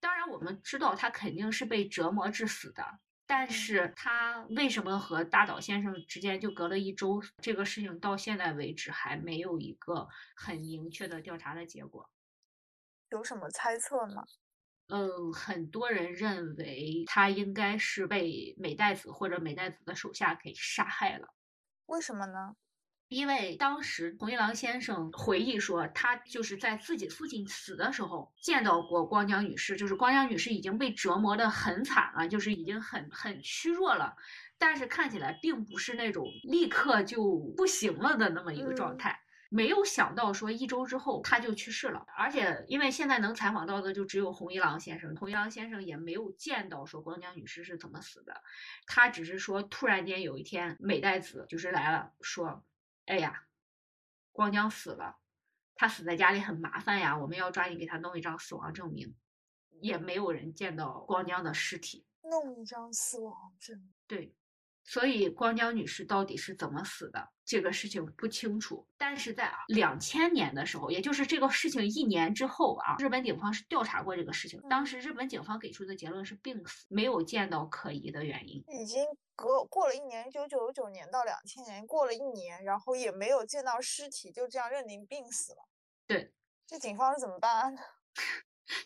[0.00, 7.20] 当然，我们知道他肯定是被折磨致死的，但嗯是他为什么和大岛先生之间就隔了一周？
[7.40, 10.06] 这个事情到现在为止还没有一个
[10.36, 12.08] 很明确的调查的结果。
[13.12, 14.24] 有什么猜测吗？
[14.90, 21.28] 嗯，很多人认为他应该是被美代子或者美代子的手下给杀害了。
[21.88, 22.56] 为什么呢？
[23.12, 34.16] 因为当时红一郎先生回忆说，他就是在自己父亲死的时候见到过光江女士，就是光江女士已经被折磨得很惨了，就是已经很很虚弱了，
[34.56, 39.20] 但是看起来并不是那种立刻就不行了的那么一个状嗯态。
[39.50, 48.40] 没有想到说一周之后他就去世了，而且因为现在能采访到的就只有红一郎先生，红一郎先生也没有见到说光江女士是怎么死的，
[48.86, 52.64] 他只是说突然间有一天美代子就是来了，说，
[53.06, 53.46] 哎呀，
[54.30, 55.18] 光江死了，
[55.74, 59.14] 他死在家里很麻烦呀，我们要抓紧给他弄一张死亡证明，
[59.80, 62.06] 也没有人见到光江的尸体。
[62.22, 63.92] 弄一张死亡证。
[64.06, 64.34] 对，
[64.84, 68.86] 所以光江女士到底是怎么死的，这个事情不清楚。
[68.98, 74.60] 但是在两千年的时候，也就是这个事情一年之后啊，日本警方是调查过这个事情。
[74.68, 78.64] 当时日本警方给出的结论是病死，没有见到可疑的原因。
[78.68, 79.04] 已经
[79.36, 85.68] 隔过了一年，一九九九年到两千年过了一年，然后也没有见到尸体，就这样认定病死了。
[86.06, 86.32] 对，
[86.66, 87.76] 这警方是怎么办？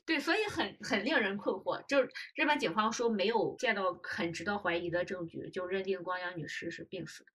[0.04, 1.84] 对，所以很很令人困惑。
[1.86, 7.30] 就是日本警方说没有见到很值得怀疑的证据，就认定光阳女士是病死的，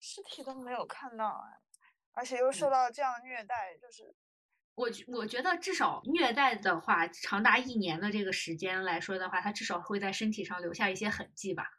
[0.00, 1.60] 尸体都没有看到哎，
[2.12, 4.14] 而且又受到这样虐待，就是
[4.74, 11.70] 我我觉得至少虐待的话，长达一年的这个时间来说的话，他至少会在身体上留下一些痕迹吧。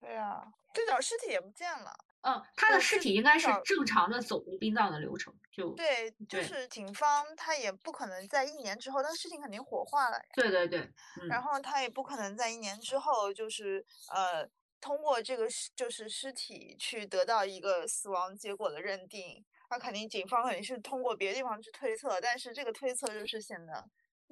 [0.00, 1.92] 对呀，这找尸体也不见了。
[2.22, 10.18] 嗯，他的尸体应该是正常的走入殡葬的流程，就对，就是警方他也不可能在一年之后，但事情肯定火化了。
[10.34, 10.88] 对对对，
[11.28, 14.48] 然后他也不可能在一年之后，就是呃，
[14.80, 23.84] 通过这个就是尸体去得到一个死亡结果的认定，那肯定警方肯定是通过别的地方去推测，但是这个推测就是显得。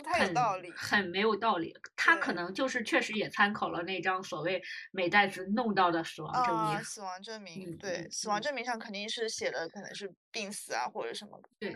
[0.03, 1.75] 太有道理，很没有道理。
[1.95, 4.63] 他可能就是确实也参考了那张所谓
[4.93, 6.83] 美代子弄到的死亡证明。
[6.83, 11.41] 死亡证明，对，死亡证明上肯定是写的可能是病死啊或者什么。
[11.59, 11.75] 对，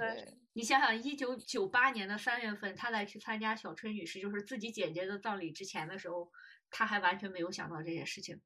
[0.54, 6.30] 你想想，一九九八年的三月份，他来去参加小春女士就是自己姐姐的葬礼之前的时候，
[6.70, 8.40] 他还完全没有想到这件事情。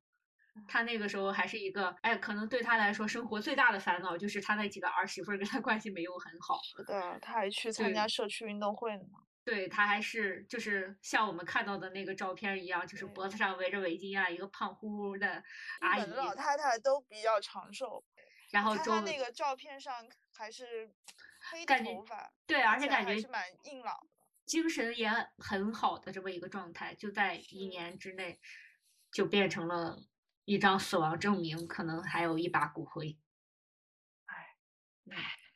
[0.67, 6.59] 他那个时候还是一个，哎，可能对他来说生活最大的烦恼就是他那几个儿媳妇跟他关系没有很好。
[6.65, 9.05] 是的，他还去参加社区运动会呢。
[9.49, 15.43] 对他还是就是像我们看到的那个照片一样，就是脖子上围着围巾啊，一个胖乎乎的
[15.81, 16.05] 阿姨。
[16.11, 18.05] 老太太都比较长寿，
[18.51, 20.93] 然后他那个照片上还是
[21.51, 28.39] 黑头发，对，而且感觉是蛮硬朗的，精神也很好的这么一个状态，就在一年之内
[29.11, 29.99] 就变成了
[30.45, 33.19] 一张死亡证明，可能还有一把骨灰。
[34.27, 34.57] 唉，
[35.11, 35.48] 唉。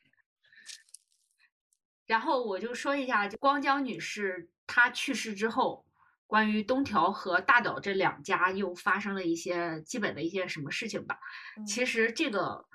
[2.05, 5.85] 然后我就说一下，就光江女士她去世之后，
[6.27, 11.17] 关于东条和大岛这两家又发生了一些基本的一些什么事情吧。
[11.65, 12.65] 其实这个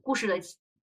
[0.00, 0.40] 故事的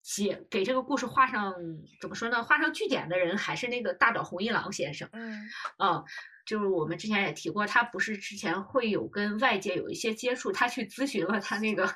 [0.01, 1.53] 解给这个故事画上
[1.99, 2.41] 怎么说呢？
[2.43, 5.09] 画上句点的人还是那个大岛弘一郎先生。
[5.11, 6.03] 嗯，嗯，
[6.45, 11.93] 就是我们之前也提过，他不是之前会有跟外界有一些接触，他去咨询了他那个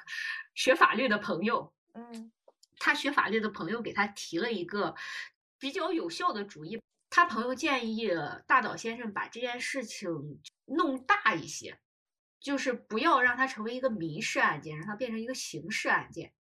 [0.55, 1.71] 学法律的朋友。
[1.93, 2.31] 嗯，
[2.79, 4.93] 他学法律的朋友给他提了一个。
[5.59, 8.09] 比较有效的主意，他朋友建议
[8.45, 10.09] 大岛先生把这件事情
[10.65, 11.77] 弄大一些，
[12.39, 16.33] 就是不要让它成为一个民事案件，让它变成一个刑事案件。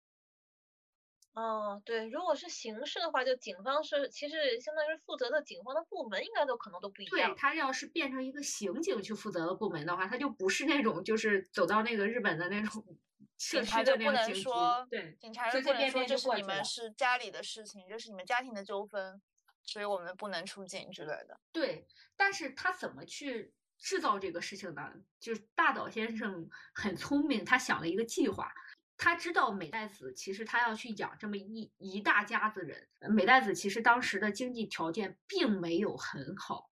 [1.35, 7.29] 哦，对，如果是刑事的话，就警方是其实相当于是负责的警方的部门，应该都可能都不一样。
[7.29, 12.83] 对他要是变成一个刑警去负责的部门的话，他就不是那种就是走到那个日本的那种。
[13.37, 19.21] 警察就不能说，对，警察就不能说这是你们是家里的事情，这是你们家庭的纠纷，
[19.61, 21.37] 所以我们不能出警之类的。
[21.51, 24.89] 对，但是他怎么去制造这个事情呢？
[25.19, 28.49] 就是大岛先生很聪明，他想了一个计划，
[28.97, 36.69] 他知道美代子其实他要去养这么一一大家子人，美代子其实当时的经济条件并没有很好。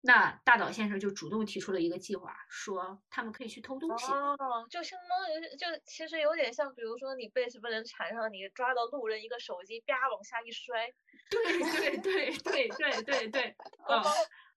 [0.00, 4.06] 那大岛先生就主动提出了一个计划，说他们可以去偷东西。
[4.12, 10.92] 哦，就相当于就其实有点像，比如说你被什么人缠上，你抓到路人一个手机，啪往下一摔。
[11.28, 13.56] 对对对对对对对，
[13.88, 14.02] 嗯。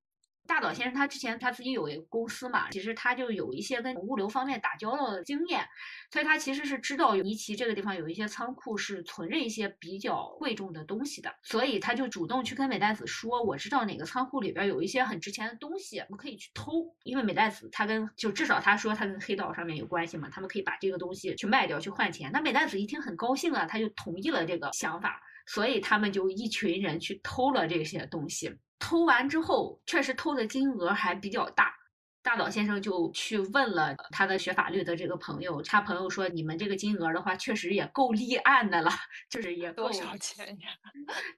[0.48, 5.66] 大岛先生他之前他自己有一个公司嘛，其实他就有一些跟物流方面打交道的经验，
[6.12, 16.94] 所以他其实是知道尼奇这个地方有一些仓库是存着一些比较贵重的东西的，所以他就主动去跟美代子说，我知道哪个仓库里边有一些很值钱的东西，我们可以去偷。
[17.04, 22.32] 因为美代子他跟就至少他说他跟黑道上面有关系嘛，他们可以把这个东西去卖掉去换钱。
[22.32, 25.22] 那美代子一听很高兴啊，他就同意了这个想法，
[25.54, 28.58] 所以他们就一群人去偷了这些东西。
[28.80, 31.76] 偷完之后，确实偷的金额还比较大。
[32.24, 38.90] 大岛先生就去问了他的学法律的这个朋友，他朋友说：“你们这个金额的话，确实也够立案的了，
[39.30, 40.70] 就是也多少钱呀？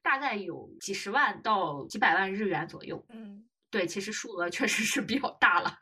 [0.03, 3.03] 大概有几十万到几百万日元左右。
[3.09, 5.75] 嗯，对，其实数额确实是比较大了。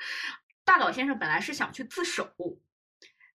[0.64, 2.32] 大岛先生本来是想去自首，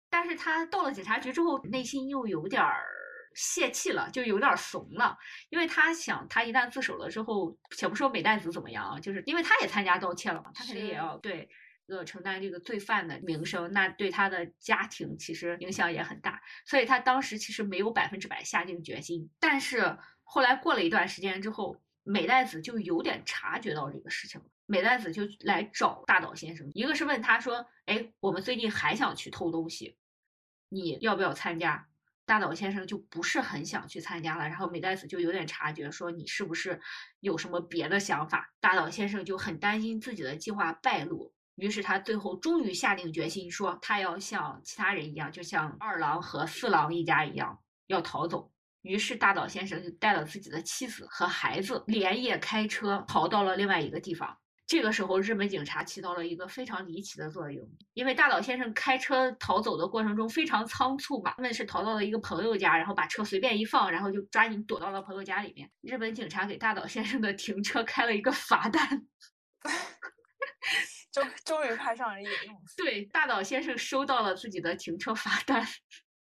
[0.09, 2.94] 但是他到了警察局之后，内心又有点儿。
[3.35, 5.17] 泄气了，就有点怂了，
[5.49, 11.49] 因为他想，他一旦自首了之后，且不说美代子怎么样啊，就是因为他也参加盗窃了嘛，他肯定也要对
[11.87, 29.97] 呃承担这个罪犯的名声，那对他的家庭其实影响也很大，所以他当时其实没有百分之百下定决心，但是后来过了一段时间之后，美代子就有点察觉到这个事情了，美代子就来找大岛先生，一个是问他说，哎，我们最近还想去偷东西。
[30.69, 31.87] 你要不要参加？
[32.25, 36.81] 大岛先生就不是很想去参加了，然后美代子就有点察觉，说你是不是
[37.19, 38.51] 有什么别的想法？
[38.59, 48.51] 大岛先生就很担心自己的计划败露，于是他最后终于下定决心，说他要像其他人一样，就像二郎和四郎一家一样，要逃走。
[48.81, 54.37] 于是大岛先生就带了自己的妻子和孩子，连夜开车逃到了另外一个地方。
[54.67, 65.69] 这个时候，日本警察起到了一个非常离奇的作用，因为大岛先生开车逃走的过程中非常仓促嘛，他们是逃到了一个朋友家，然后把车随便一放，然后就抓紧躲到了朋友家里面。
[65.81, 69.05] 日本警察给大岛先生的停车开了一个罚单，
[71.13, 72.31] 终终于派上了用。
[72.75, 75.63] 对，大岛先生收到了自己的停车罚单。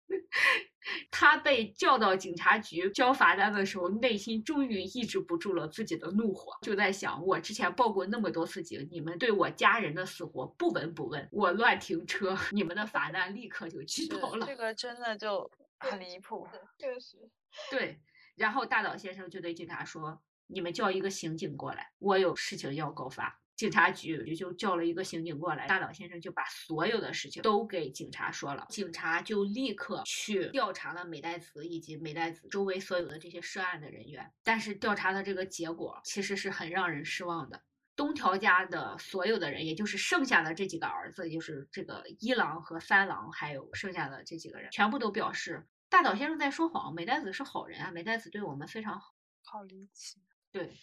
[1.10, 14.46] 他被叫到警察局交罚单的时候，内心终于抑制不住了自己的怒火，就在想：我之前报过那么多次警，你们对我家人的死活不闻不问，我乱停车， 你们的罚单立刻就知道了。
[14.46, 16.46] 这个真的就很离谱，
[16.78, 17.30] 确实。
[17.70, 18.00] 对，
[18.34, 37.62] 然后大岛先生就对警察说：“你们叫一个刑警过来，我有事情要告发。”警察局就叫了一个刑警过来，大岛先生就把所有的事情都给警察说了，警察就立刻去调查了美代子以及美代子周围所有的这些涉案的人员，但是调查的这个结果其实是很让人失望的。
[37.96, 49.14] 东条家的所有的人，也就是剩下的这几个儿子，就是这个一郎和三郎，还有剩下的这几个人，全部都表示大岛先生在说谎，美代子是好人啊，美代子对我们非常好。
[49.42, 50.20] 好离奇。
[50.50, 50.76] 对。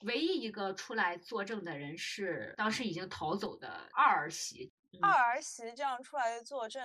[0.00, 4.70] 唯一一个出来作证的人是当时已经逃走的二儿媳。
[5.00, 6.82] 二儿媳这样出来作证，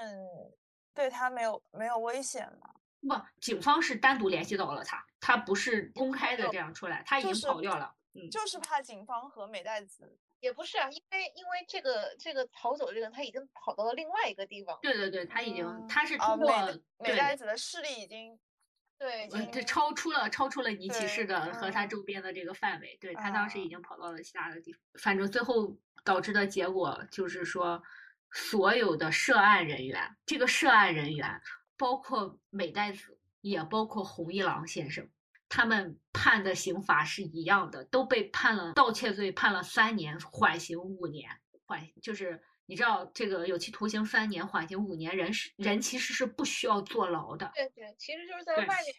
[0.93, 2.73] 对他没有没有危险吗？
[3.01, 7.93] 不，警方是单独联系到了他，他不是公开的这样出来，他已经跑掉了。
[8.13, 10.17] 嗯，就是怕警方和美代子。
[10.39, 14.77] 也不是啊，因为因为这个这个逃走的人他已经跑到了另外一个地方。
[14.81, 16.51] 对对对，他已经他是通过
[16.97, 18.39] 美代子的势力已经。
[19.01, 22.95] 对，这超出了超出了尼奇市的和他周边的这个范围。
[23.01, 24.79] 对他当时已经跑到了其他的地方。
[24.99, 27.81] 反正最后导致的结果就是说，
[28.31, 31.41] 所有的涉案人员，这个涉案人员
[31.77, 35.09] 包括美代子，也包括红一郎先生，
[35.49, 41.27] 他们判的刑罚是一样的，都被判了盗窃罪，判了三年，缓刑五年，
[41.65, 42.43] 缓就是。
[42.71, 47.51] 你知道这个有期徒刑三年，缓刑五年，人是人其实是不需要坐牢的。
[47.53, 48.95] 对对，其实就是在外面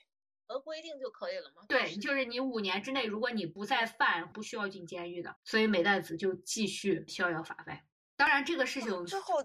[0.46, 1.62] 合规定就可以了嘛。
[1.66, 5.34] 对，就是你五年之内，如果你不再犯，不需要进监狱的。
[5.42, 7.82] 所以美代子就继续逍遥法外。
[8.14, 9.42] 当然，这个事情之后，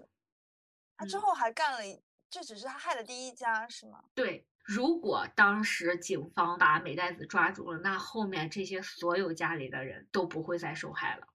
[0.98, 4.04] 他之后还干了，这只是他害的第一家，是吗？
[4.14, 11.26] 对，如果当时警方把美代子抓住了，那后面这些所有家里的人都不会再受害了。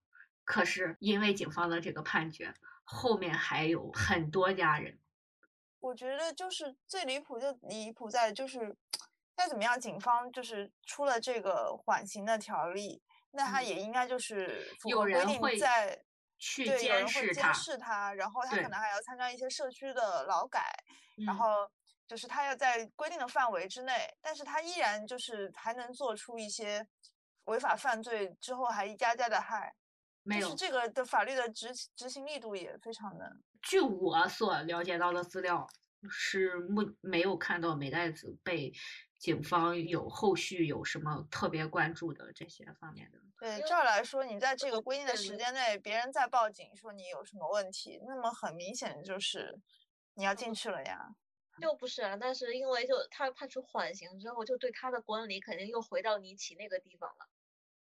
[0.43, 2.53] 可是因为警方的这个判决。
[2.93, 4.99] 后面还有很多家人，
[5.79, 8.77] 我觉得就是最离谱就离谱在就是
[9.35, 15.99] 再怎么样，警方就是出了这个缓刑的条例，那他也应该就是有人会在
[16.37, 20.71] 去监视监视他，然后他可能还要参加一些社区的劳改，
[21.25, 21.67] 然后
[22.07, 26.87] 就是他要在规定的范围之内，但是他依然就是还能做出一些
[27.45, 29.73] 违法犯罪之后还一家家的害。
[30.23, 33.31] 没有这个的法律的执执行力度也非常的。
[33.61, 35.67] 据我所了解到的资料，
[36.09, 38.71] 是目没有看到美代子被
[39.19, 43.19] 警方有后续有什么特别关注的这些方面的。
[43.39, 49.59] 对，照来说，你在这个规定的时间内，别人再报警说你有什么问题，那么很明显就是
[50.13, 51.09] 你要进去了呀。
[51.61, 57.27] 就不是啊，但是因为就他判处缓刑之后，就对他的管理肯定又回到你起那个地方了。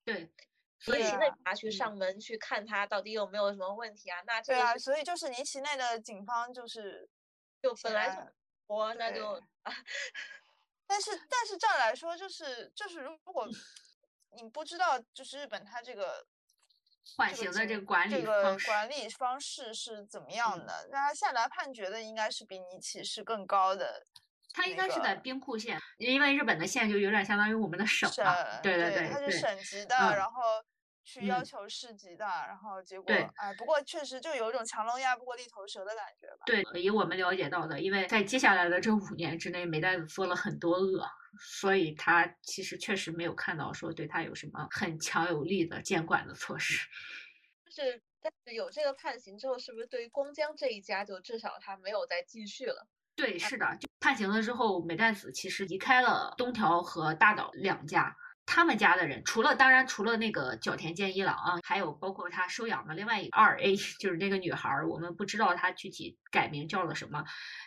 [0.04, 0.30] 对。
[0.78, 4.20] 所以现在拿去上门去看他到底有没有什么问题啊？
[4.26, 7.08] 那对啊，所以就是尼奇内的警方就是
[7.62, 8.20] 就本来就
[8.66, 9.42] 我那就，
[10.86, 13.48] 但是但是照来说就是就是如果
[14.36, 16.26] 你不知道就是日本他这个
[17.16, 20.88] 缓刑的这个管理这个管理方式是怎么样的？
[20.90, 24.06] 那他下达判决的应该是比尼奇是更高的。
[24.52, 28.58] 他应该是在兵库县，因为日本的县就有点相当于我们的省了。
[28.62, 30.64] 对对对，他是省级的，然后
[31.06, 36.42] 去要求市级的，然后结果哎，不过确实就有一种强龙压不过地头蛇的感觉吧。
[36.44, 41.08] 对，以我们了解到的，因为在接下来的这五年之内，美代子做了很多恶，
[41.38, 46.84] 所以他其实确实没有看到说对他有什么很强有力的监管的措施。
[47.64, 52.88] 就是，但是有这个判刑之后，是不是对于光江这一家，就至少他没有再继续了？
[53.14, 58.14] 对，是的，就判刑了之后，美代子其实离开了东条和大岛两家，
[58.46, 67.22] 他们家的人，除了当然除了那个角田健一郎啊，还有包括他收养的另外一个二 A， 就是那个女孩儿，我们不知道她具体改名叫了什么，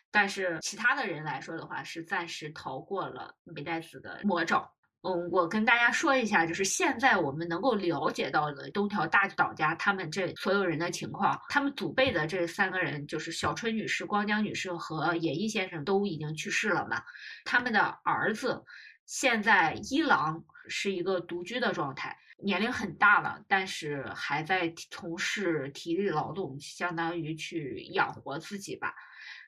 [0.10, 4.72] 但是其他的人来说的话，是暂时逃过了美代子的魔爪。
[5.02, 17.02] 嗯，我跟大家说一下，就是现在我们能够了解到的东条大岛家他们这所有人的情况，他们祖辈的这三个人，就是小春女士、光江女士和野一先生都已经去世了嘛，
[17.46, 18.64] 他们的儿子。
[19.10, 28.94] 现在一郎是一个独居的状态，年龄很大了，但是还在从事体力劳动，相当于去养活自己吧。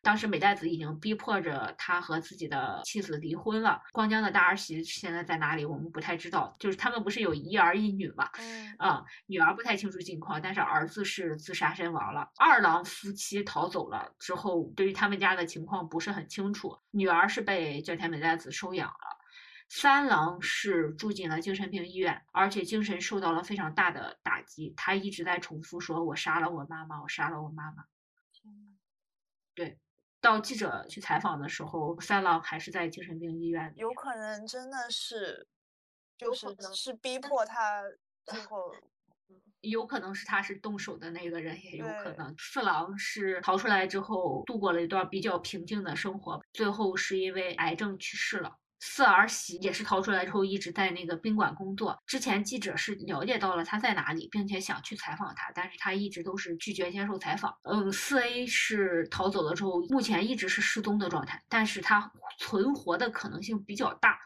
[0.02, 3.80] 当时美代子已经逼迫着他和自己的妻子离婚了。
[3.92, 5.64] 光江的大儿媳现在在哪里？
[5.64, 6.56] 我们不太知道。
[6.60, 8.28] 就是他们不是有一儿一女嘛？
[8.40, 12.28] 嗯，啊，女儿不太清楚近况，但是儿子是自杀身亡了。
[12.40, 16.76] 二郎夫妻逃走了之后，对于他们家的情况不是很清楚。
[16.90, 19.11] 女儿是被角田美代子收养了。
[19.74, 24.74] 三郎是住进了精神病医院，而且精神受到了非常大的打击。
[24.76, 27.86] 他一直在重复说：“我杀了我妈妈，我杀了我妈妈。”
[29.56, 29.80] 对，
[30.20, 33.74] 到记者去采访的时候，三郎还是在精神病医院。
[33.78, 35.48] 有可能真的是，
[36.18, 37.82] 就是是逼迫他
[38.26, 38.76] 最 后，
[39.62, 48.58] 有可能是他是动手的那个人，也有可能四郎是逃出来之后度过了一段比较平静的生活，最后是因为癌症去世了。
[48.84, 52.02] 四儿媳也是逃出来之后一直在那个宾馆工作。
[52.08, 57.56] 之前记者是了解到了他在哪里，并且想去采访他，但是他一直都是拒绝接受采访。
[57.64, 64.20] 嗯，四 A 是逃走了之后，目前一直是失踪的状态，但是他存活的可能性比较大。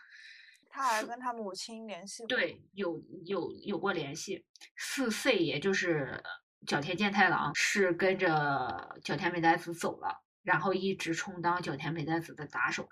[0.69, 2.27] 他还跟他母亲联系过？
[2.27, 4.45] 对，有有有过联系。
[4.77, 6.23] 四 C 也就是
[6.65, 12.87] 角田健太郎是跟着角田美代子走了，然后一直充当角田美代子的打手。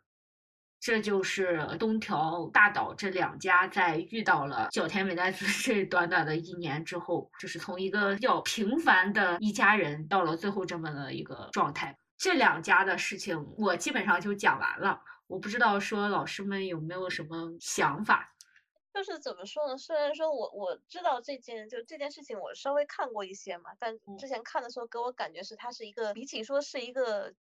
[0.86, 11.98] 这就是东条大岛这两家在遇到了小田美奈子 这短短的一年之后，就是从一个比较平凡的一家人，到了最后这么的一个状态。
[12.18, 18.36] 这两家的事情我基本上就讲完了，我不知道说老师们有没有什么想法。
[18.94, 19.78] 就是怎么说呢？
[19.78, 27.34] 虽然说我我知道这件就这件事情，我稍微看过一些嘛，但之前看的时候给我感觉是它是一个比起说是一个。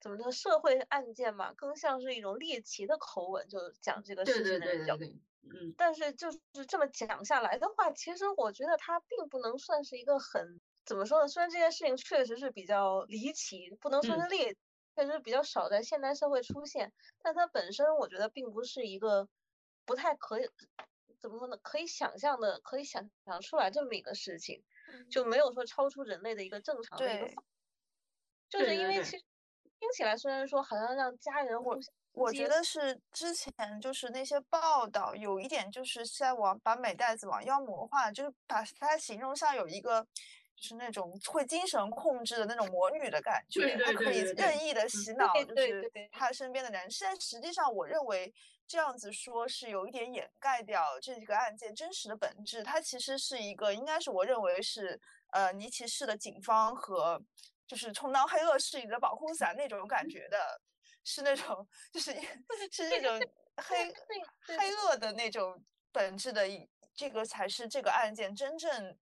[0.00, 5.04] 怎么说社会案件嘛，更像是一种猎奇的口吻，就讲这个事情的人角度。
[5.42, 11.28] 嗯，但是就是这么讲下来的话，其实我觉得它并不能算是一个很怎么说呢？
[11.28, 14.56] 虽然这件事情确实是比较离奇，不能说是猎，
[14.94, 19.28] 确实比较少在现代社会出现，但它本身我觉得并不是一个
[19.84, 20.48] 不太可以
[21.18, 21.58] 怎么说呢？
[21.62, 24.62] 可以想象的，可以想象出来这么一个事情，
[25.10, 27.42] 就没有说超出人类的一个正常的一个，
[28.48, 29.24] 就是因为其实。
[29.80, 31.76] 听起来虽然说好像让家人或
[32.12, 40.02] 我觉得是之前就是那些报道有一点就是在往把美代子往妖魔化，就是把它形容像有一个
[40.54, 46.90] 就是那种会精神控制的那种魔女的感觉，她可以任意的洗脑，就是她身边的人。
[46.90, 48.30] 现在实际上我认为
[48.66, 52.62] 这样子说是有一点掩盖掉这个案件真实的本质。
[52.62, 55.00] 它其实是一个应该是我认为是
[55.30, 57.22] 呃尼奇市的警方和。
[57.70, 60.60] 就是充当黑恶势力的保护伞那种感觉的，
[61.04, 62.10] 是那种就是
[62.72, 63.16] 是那种
[63.58, 63.94] 黑
[64.58, 66.42] 黑恶的那种本质的，
[66.92, 68.98] 这个才是这个案件真正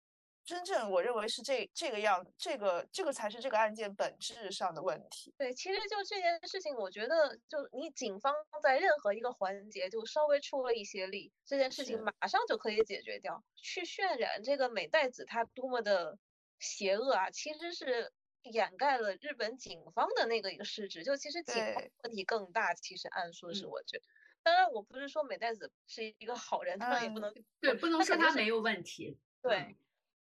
[0.44, 5.32] 真正我认为是这这个样，这个这个才是这个案件本质上的问题。
[5.38, 13.44] 对，其实就这件事情，我觉得就你警方在任何一个环节就稍微出了一些力，这件事情马上就可以解决掉。
[13.54, 16.18] 去渲染这个美代子她多么的
[16.58, 18.12] 邪恶啊，其实是。
[18.50, 22.74] 掩盖了日本警方的那个一个失职，就其实警方问题更大。
[22.74, 24.04] 其实按说是我觉得，
[24.42, 29.18] 当然我不是说美代子是一个好人，他也不能对，不能说他没有问题。
[29.42, 29.76] 对，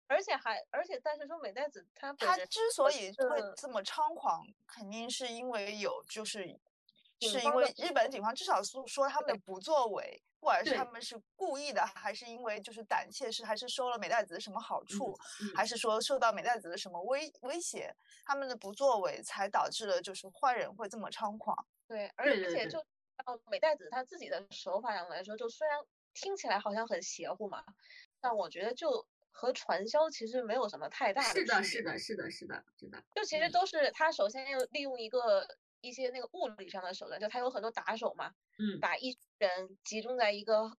[0.06, 6.58] 而且还而且但是说美代子他他之所以会这么猖狂，肯定是因为有就是
[7.28, 10.22] 是因为日本警方至少说说他们的不作为。
[10.40, 15.16] 不管是他们是故意的，还是因为就是胆怯，是还是收了美代子的什么好处，
[15.54, 17.94] 还是说受到美代子的什么威威胁，
[18.24, 21.56] 他们的不作为才导致了就是坏人会这么猖狂。
[21.86, 22.80] 对， 而且就
[23.24, 25.78] 哦，美代子他自己的手法上来说，就虽然
[26.12, 27.62] 听起来好像很邪乎嘛，
[28.20, 33.00] 但我觉得就和传销其实没有什么太大的是的，是的，是的，是的，是的。
[33.14, 35.46] 就其实都是他首先要利用一个。
[35.82, 40.74] 一些那个物理上的手段，就他有很多打手嘛，嗯，把一人集中在一个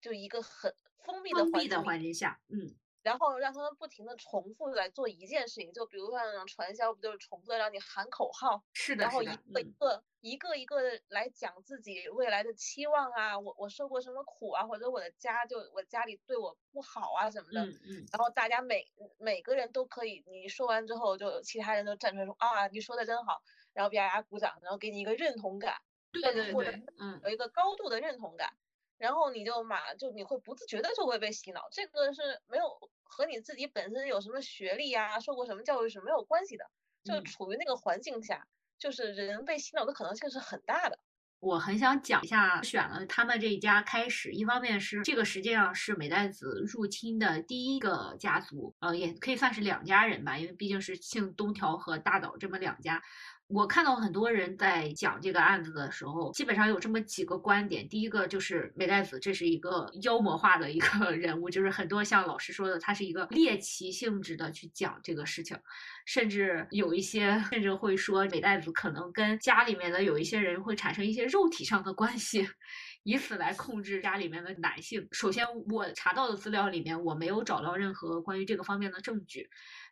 [0.00, 0.74] 就一个很
[1.04, 18.86] 封闭的封闭的环境下，嗯，然后让他们不停的重复来做一件事情，就比如说那种传销，不就是重复的让你喊口号，是的，然后一个一个一个一个的来讲自己未来的期望啊，我我受过什么苦啊，或者我的家就我家里对我不好啊什么的，嗯嗯，然后大家每
[19.18, 23.42] 每个人都可以，你说完之后，就其他人都站出来说啊，你说的真好，
[23.74, 25.74] 然后啪啪鼓掌，然后给你一个认同感，
[26.12, 28.54] 对对对，嗯，有一个高度的认同感。
[28.96, 32.64] 然后你就马就你会不自觉的就会被洗脑，这个是没有
[33.02, 36.64] 和你自己本身有什么学历啊，受过什么教育是没有关系的，
[37.02, 38.46] 就处于那个环境下，
[38.78, 40.96] 就是人被洗脑的可能性是很大的。
[41.40, 53.02] 我很想讲一下，选了他们这一家开始，一方面是这个实际上是美代子入侵的第一个家族，呃，也可以算是两家人吧，因为毕竟是姓东条和大岛这么两家。
[53.48, 57.86] 我看到很多人在讲这个案子的时候，基本上有这么几个观点。
[57.86, 65.56] 第一个就是美代子，这是一个妖魔化的一个 人物，就是很多像老师说的，他是一个猎奇性质的去讲这个事情，
[66.06, 72.48] 甚至有一些甚至会说美代子可能跟家里面的有一些人会产生一些肉体上的关系，
[73.02, 75.06] 以此来控制家里面的男性。
[75.12, 79.50] 首先，我查到的资料里面我没有找到任何关于这个方面的证据。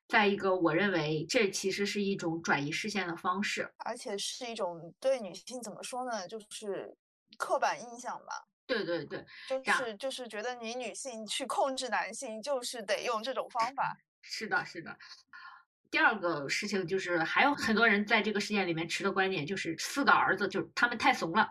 [0.08, 6.94] 再一个，我认为这其实是一种转移视线的方式，而且是一种对女性怎么说呢，就是
[7.38, 8.44] 刻板印象吧。
[8.66, 13.96] 对对对，就是就是觉得你女性去控制男性，就是得用这种方法。
[14.22, 14.96] 是的，是的。
[15.92, 21.48] 第二个事情就是，还有很多人在这个事件里面持的观点就是，四个儿子就是他们太怂了。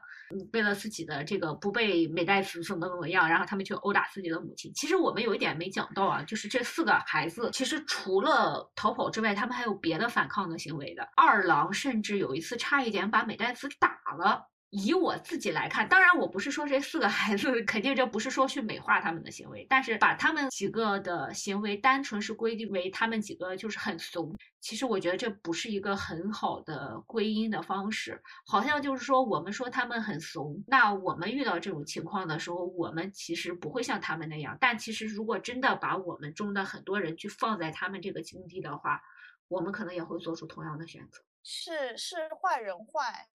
[0.52, 4.72] 为了自己的这个不被美代子怎么怎么样，然后他们去殴打自己的母亲。
[4.74, 11.08] 其实我们有一点没讲到啊，就是这四个孩子其实除了逃跑之外，他们还有别的反抗的行为的。
[11.16, 14.48] 二郎甚至有一次差一点把美代子打了。
[14.72, 28.22] 以我自己来看，当然我不是说这四个孩子， 肯定这不是说去美化他们的行为，但是把他们几个的行为单纯是归定为他们几个就是很怂，其实我觉得这不是一个很好的归因的方式。
[28.46, 34.58] 好像就是说我们说他们很怂，那我们遇到这种情况的时候，我们其实不会像他们那样。
[34.62, 39.02] 但其实如果真的把我们中的很多人去放在他们这个境地的话，
[39.50, 41.22] 我们可能也会做出同样的选择。
[41.44, 43.28] 是是坏人坏。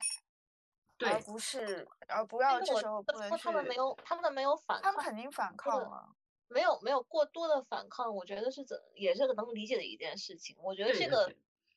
[1.05, 3.36] 而不是，而不要这时候不能去。
[3.43, 6.09] 他们没有，他们没有反抗，他们肯定反抗了。
[6.48, 10.56] 没有，没有过多的反抗，我觉得是怎，也是个能理解的一件事情。
[10.62, 11.28] 我觉得这个，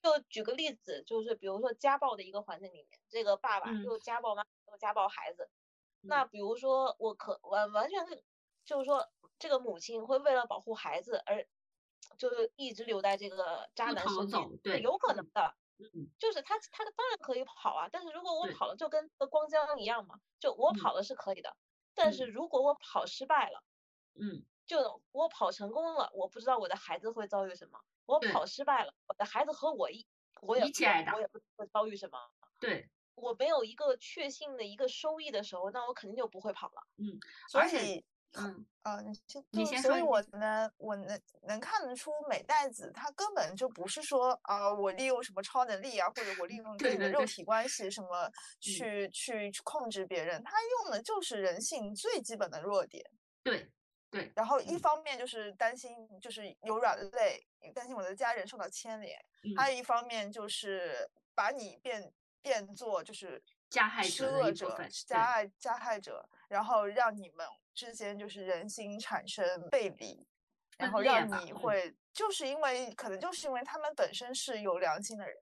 [0.02, 5.50] 就举个例子，就是比如说家暴的一个环境里面，这个爸爸又家暴妈，又家暴孩子。
[6.02, 8.24] 那比如说，我可完完全是，
[8.64, 11.46] 就是说，这个母亲会为了保护孩子而，
[12.18, 15.56] 就是一直留在这个渣男身边，对有可能的。
[15.80, 21.56] 嗯，就是他，他当然可以跑啊，但是如果我跑了，就跟光江一样嘛，就我跑了是可以的，
[21.93, 23.64] 但是如果我跑失败了，
[24.19, 30.06] 嗯，就我跑成功了，我不知道我的孩子会遭遇什么，我跑失败了，我的孩子和我一，
[30.41, 30.64] 我也
[31.11, 32.19] 我也不会遭遇什么，
[32.60, 38.06] 对，我没有一个确信的一个收益的时候，那我肯定就不会跑了，嗯，所以。
[38.34, 39.91] 嗯啊，你先，你先说。
[39.91, 50.51] 所以我呢，我能能看得出美代子她根本就不是说啊，我利用什么超能力啊，或者我利用自己的肉体关系什么去去控制别人，她
[50.84, 53.03] 用的就是人性最基本的弱点。
[53.43, 53.72] 对
[54.11, 54.31] 对。
[54.35, 55.91] 然后一方面就是担心，
[56.22, 59.18] 就是有软肋，担心我的家人受到牵连；
[59.57, 67.45] 还有一方面就是把你变变作就是加害者施恶者，加害加害者，然后让你们。
[67.80, 70.27] 之间就是人心产生背离，
[70.77, 75.38] 然后让你会就是因为可能就是因为他们本身是有良心的人，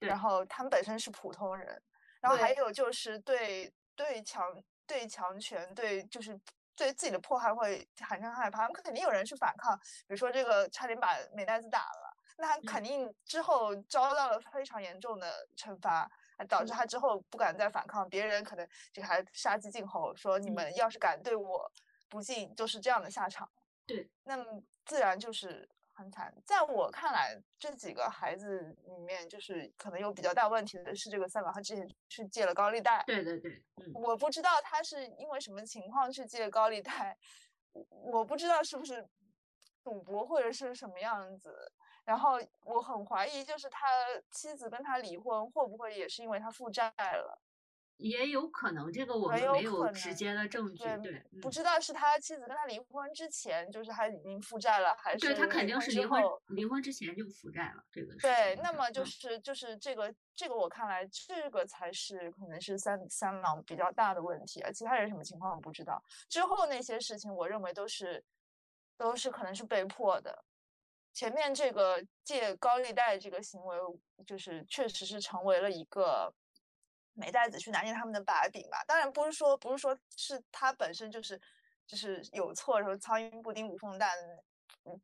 [0.00, 1.80] 然后他们本身是普通人，
[2.20, 6.36] 然后还有就是对对强对强权对就是
[6.74, 16.10] 对自己的迫害会产生害怕，他们肯定有人去反抗，比如说这个差点把美代子打了，那肯定之后遭到了非常严重的惩罚。
[16.44, 21.70] 导致他之后不敢再反抗，别人可能就还杀鸡儆猴，说你们要是敢对我
[22.08, 23.50] 不敬，就是这样的下场。
[23.86, 26.34] 对，那么自然就是很惨。
[26.44, 33.02] 在我看来，这几个孩子里面，就是可能有比较大问题的是这个三宝，他之前去借了高利贷。
[33.06, 37.16] 对对对，嗯，我不知道他是因为什么情况去借高利贷，
[37.88, 39.06] 我不知道是不是
[39.82, 41.72] 赌博或者是什么样子。
[42.10, 43.86] 然后我很怀疑，就是他
[44.32, 47.40] 妻子跟他离婚，会不会也是因为他负债了？
[47.98, 50.82] 也有可能，这个我们没有直接的证据。
[51.04, 57.84] 对，不知道是他妻子跟他离婚之前，就是他已经负债了，还是对他肯定是离婚离婚之前就负债了。
[57.92, 64.72] 这个对，那么就是就是这个这个，我看来这个才是可能是三三郎比较大的问题啊。
[64.72, 66.02] 其他人什么情况我不知道。
[66.28, 68.24] 之后那些事情，我认为都是。
[69.00, 70.44] 都是可能是被迫的。
[71.20, 73.76] 前面这个借高利贷这个行为，
[74.26, 76.34] 就是确实是成为了一个
[77.12, 78.82] 美代子去拿捏他们的把柄吧。
[78.86, 81.38] 当然不是说不是说是他本身就是
[81.86, 84.10] 就是有错，说苍蝇不叮无缝蛋，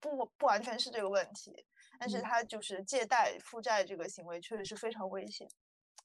[0.00, 1.66] 不不完全是这个问题。
[1.98, 5.46] 但是他就是借贷负债这个行为确实是非常危险。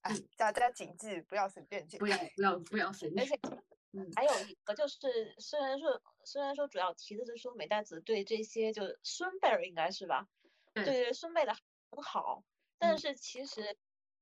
[0.02, 3.26] 哎，大家谨记不要随便借，不要不要不要随 便。
[3.26, 3.40] 而且，
[4.16, 10.28] 还有一个就是，虽然说虽然说主要提的是说美代子对这些就孙辈儿应该是吧，
[10.74, 12.44] 对孙辈的很好，
[12.80, 13.78] 但是其实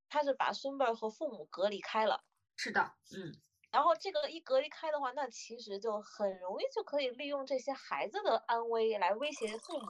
[0.10, 2.24] 他是把孙辈儿和父母隔离开了。
[2.56, 3.40] 是的，嗯。
[3.72, 9.86] 然后这个一隔离开的话，那其实就很容易就可以利用这些孩子的安危来威胁父母，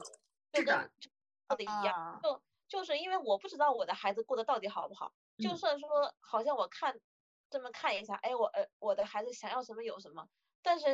[0.52, 0.90] 就跟
[1.48, 5.14] 说的一样，就就是因为我不知道我的孩子过得到底好不好。
[5.38, 7.00] 就算说好像我看
[7.50, 10.26] 这么看一下，哎，我呃我的孩子想要什么有什么，
[10.62, 10.86] 但是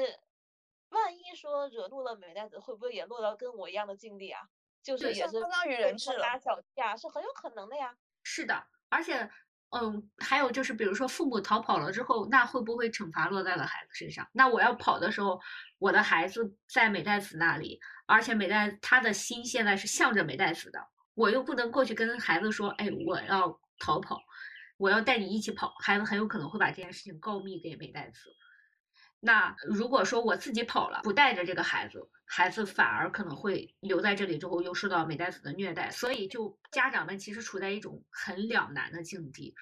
[0.88, 4.40] 万一说惹怒了美代子，会不会也落到跟我一样的境地啊？
[4.82, 7.94] 就是也是相当于人质打小架，是很有可能的呀。
[8.22, 9.28] 是的，而且
[9.70, 14.26] 嗯，还有就是，比如说父母逃跑了之后，那会不会惩罚落在了孩子身上？
[14.32, 15.40] 那我要跑的时候，
[15.78, 20.78] 我的孩子在美代子那里，而且美代他的心现在是向着美代子的，
[21.14, 24.22] 我又不能过去跟孩子说，哎，我要逃跑。
[24.76, 28.20] 我要带你一起跑，孩子很有可能会把这件事情告密给美代子。
[29.20, 39.54] 那如果说我自己跑了，不带着这个孩子，孩子反而可能会留在这里之后又受到美代子的虐待，所以就家长们其实处在一种很两难的境地。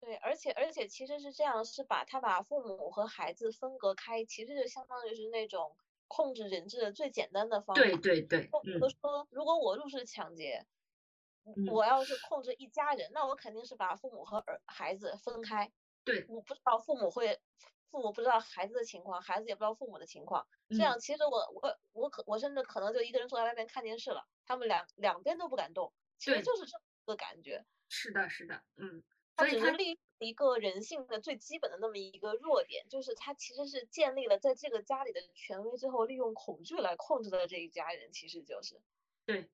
[0.00, 5.76] 对，而且而且其实是这样，是把他把父母和孩子分隔开，其实就相当于是那种
[6.06, 7.82] 控制人质的最简单的方法。
[7.82, 10.64] 对对对，比如说，如果我入室抢劫。
[11.70, 15.70] 我要是控制一家人，那我肯定是把父母和儿孩子分开。
[16.04, 17.40] 对，我不知道父母会，
[17.90, 20.46] 父母不知道孩子的情况，孩子也不知道父母的情况。
[20.70, 26.72] 这样其实我我我可我甚至可能就一个人坐在外面看电视了，他们两两边都不敢动，其实就是这
[27.06, 27.64] 个感觉。
[27.88, 29.02] 是的，是的，嗯。
[29.34, 38.82] 他只是利用一个人性的最基本的那么一个弱点，就是他其实是建立了在这个家里的权威之后，利用恐惧来控制的这一家人，其实就是。
[39.26, 39.48] 对。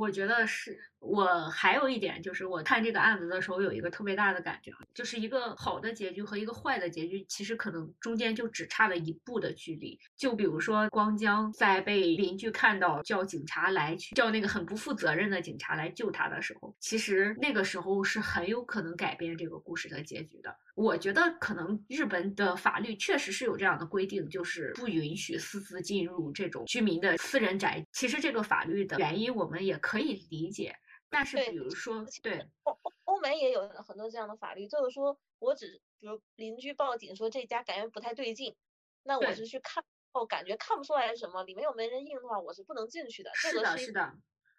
[0.00, 10.00] 我觉得是我还有一点，就是我看这个案子的时候有一个特别大的感觉，就是一个好的结局和一个坏的结局，其实可能中间就只差了一步的距离。
[10.16, 20.56] 就比如说光江在被邻居看到叫警察来去叫那个很不负责任的警察来救他的时候，其实那个时候是很有可能改变这个故事的结局的。
[20.80, 27.86] 我觉得可能日本的法律确实是有这样的规定，就是不允许私自进入这种居民的私人宅。
[27.92, 30.74] 其实这个法律的原因我们也可以理解，
[31.10, 38.56] 但是比如说，对欧欧欧美也有很多这样的法律，就是说我只比如邻居报警说这家感觉不太对劲，
[39.02, 43.30] 那我是去看后感觉看不出来什么，里面又没人应的话，我是不能进去的。
[43.34, 44.14] 是的，是的，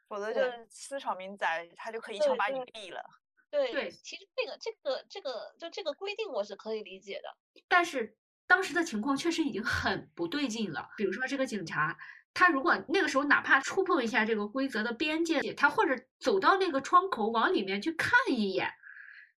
[0.08, 3.02] 否则就是私闯民宅，他就可以一枪把你毙了。
[3.52, 7.30] 对对，其实这个这个这个就这个规定我是可以理解的，
[7.68, 8.18] 但是
[8.48, 10.88] 当时的情况确实已经很不对劲了。
[10.96, 11.98] 比如说这个警察，
[12.34, 18.72] 他如果那个时候哪怕触碰一下这个规则的边界，他或者走到那个窗口往里面去看一眼，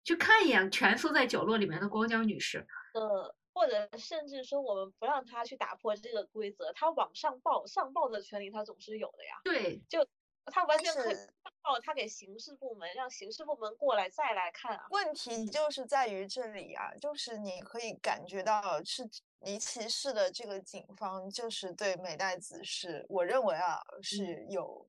[0.05, 9.40] 去看一眼蜷缩在角落里面的光江女士，呃，或者甚至说我们不让他去打破这个规则，他往上报上报的权利他总是有的呀。
[9.43, 10.06] 对，就。
[10.47, 11.16] 他完全可以
[11.62, 14.86] 报他给刑事部门，让刑事部门过来再来看啊。
[14.90, 19.09] 问题就是在于这里啊，就是你可以感觉到是
[19.40, 24.89] 离奇市的这个警方，就是对美代子是，我认为啊是有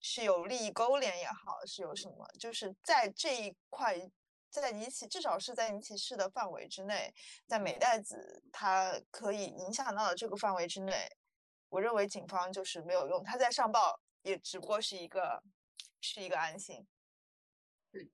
[0.00, 3.94] 是有利益勾连也好，是有什么，就是在这一块，
[4.50, 7.12] 在尼奇至少是在尼奇市的范围之内，
[7.46, 11.06] 在美代子他可以影响到的这个范围之内，
[11.68, 14.00] 我认为警方就是没有用，他在上报。
[14.28, 15.42] 也只不过是一个，
[16.00, 16.86] 是一个安心。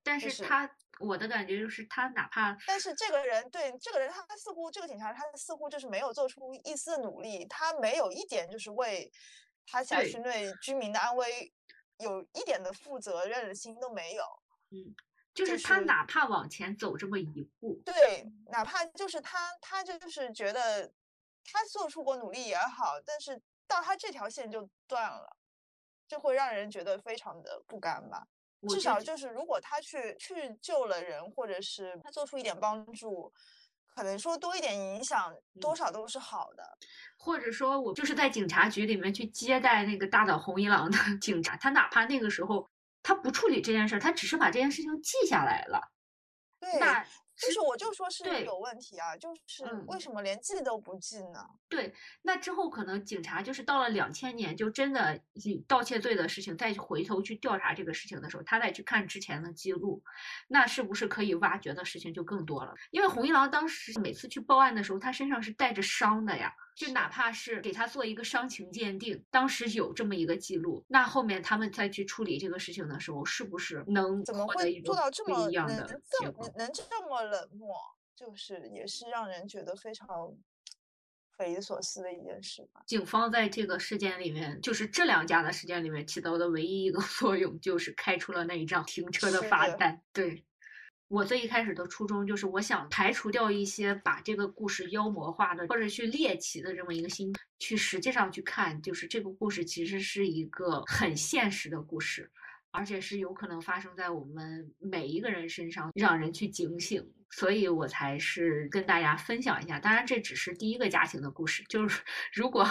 [0.04, 0.70] 但是他，
[1.00, 9.12] 我的感觉就是他哪怕，但是这个人对这个人，他似乎这个警察，他似乎就是没有做出一丝努力，他没有一点就是为
[9.66, 11.52] 他辖区内居民的安危
[11.98, 14.24] 有一点的负责任的心都没有。
[14.70, 14.94] 嗯，
[15.34, 20.92] 就是他哪怕往前走这么一步，对，哪怕就是他，他就是觉得
[21.44, 25.36] 他做出过努力也好，但是到他这条线就断了。
[26.09, 28.26] 就会让人觉得非常的不甘吧。
[28.68, 33.31] 至少就是，如果他去去救了人，或者是他做出一点帮助，
[33.94, 36.64] 可能说多一点影响，多少都是好的。
[37.18, 42.70] 或者说我就是在警察局里面去接待那个大岛红一郎的 警察，他哪怕那个时候
[43.02, 45.81] 他不处理这件事儿，他只是把这件事情记下来了。
[46.59, 47.06] 对，那
[47.46, 51.44] 就是我就说是有问题啊，就是为什么连记都不记呢？
[51.68, 51.92] 对，
[52.22, 60.02] 那之后可能警察就是到了两千年，就真的以盗窃罪的事情再回头去调查这个事情的时候，他再去看之前的记录，
[60.48, 62.74] 那是不是可以挖掘的事情就更多了？
[62.90, 66.54] 因为红一郎当时每次去报案的时候，他身上是带着伤的呀。
[66.74, 77.76] 就哪怕是给他做一个伤情鉴定，当时有这么一个记录，那后面他们再去处理这个事情的时候，是不是能怎么会做到这么能这么能这么冷漠？
[78.16, 80.36] 就是也是让人觉得非常
[81.36, 82.82] 匪夷所思的一件事吧。
[82.86, 90.01] 警方在这个事件里面，就是这两家的事件里面起到的唯一一个 作用，就是开出了那一张停车的罚单。
[90.12, 90.44] 对。
[91.09, 102.31] 我最一开始的初衷就是，我想排除掉一些把这个故事妖魔化的，或者去猎奇的这么一个心，去实际上去看，就是这个故事其实是一个很现实的故事，
[102.72, 107.12] 而且是有可能发生在我们每一个人身上，让人去警醒。
[107.31, 109.81] 所以我才是跟大家分享一下。
[109.81, 112.01] 当然，这只是第一个家庭的故事，就是
[112.32, 112.64] 如果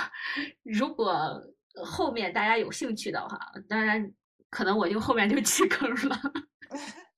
[0.63, 1.41] 如果
[1.83, 3.37] 后面大家有兴趣的话，
[3.67, 4.11] 当然
[4.49, 6.19] 可能我就后面就弃坑了。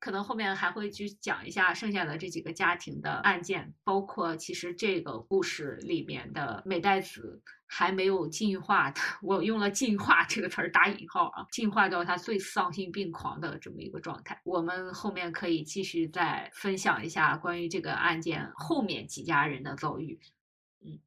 [0.00, 14.40] 可能后面还会去讲一下剩下的这几个家庭的案件，包括其实这个故事里面的美代子还没有进化的，我用了“进化”这个词儿打引号啊，进化到他最丧心病狂的这么一个状态。
[14.44, 20.20] 我们后面可以继续再分享一下关于这个案件后面几家人的遭遇。
[20.82, 21.00] 嗯，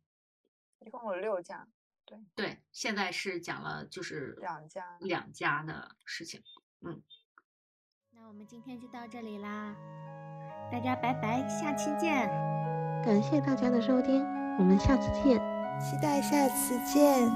[0.86, 1.68] 一共有六家，
[2.06, 6.42] 对对，现在是讲了就是两家两家的事情，
[6.82, 7.02] 嗯。
[8.28, 9.74] 那我们今天就到这里啦，
[10.70, 12.28] 大家拜拜，下期见！
[13.06, 14.22] 感谢大家的收听，
[14.60, 15.40] 我们下次见，
[15.80, 17.32] 期待下次见。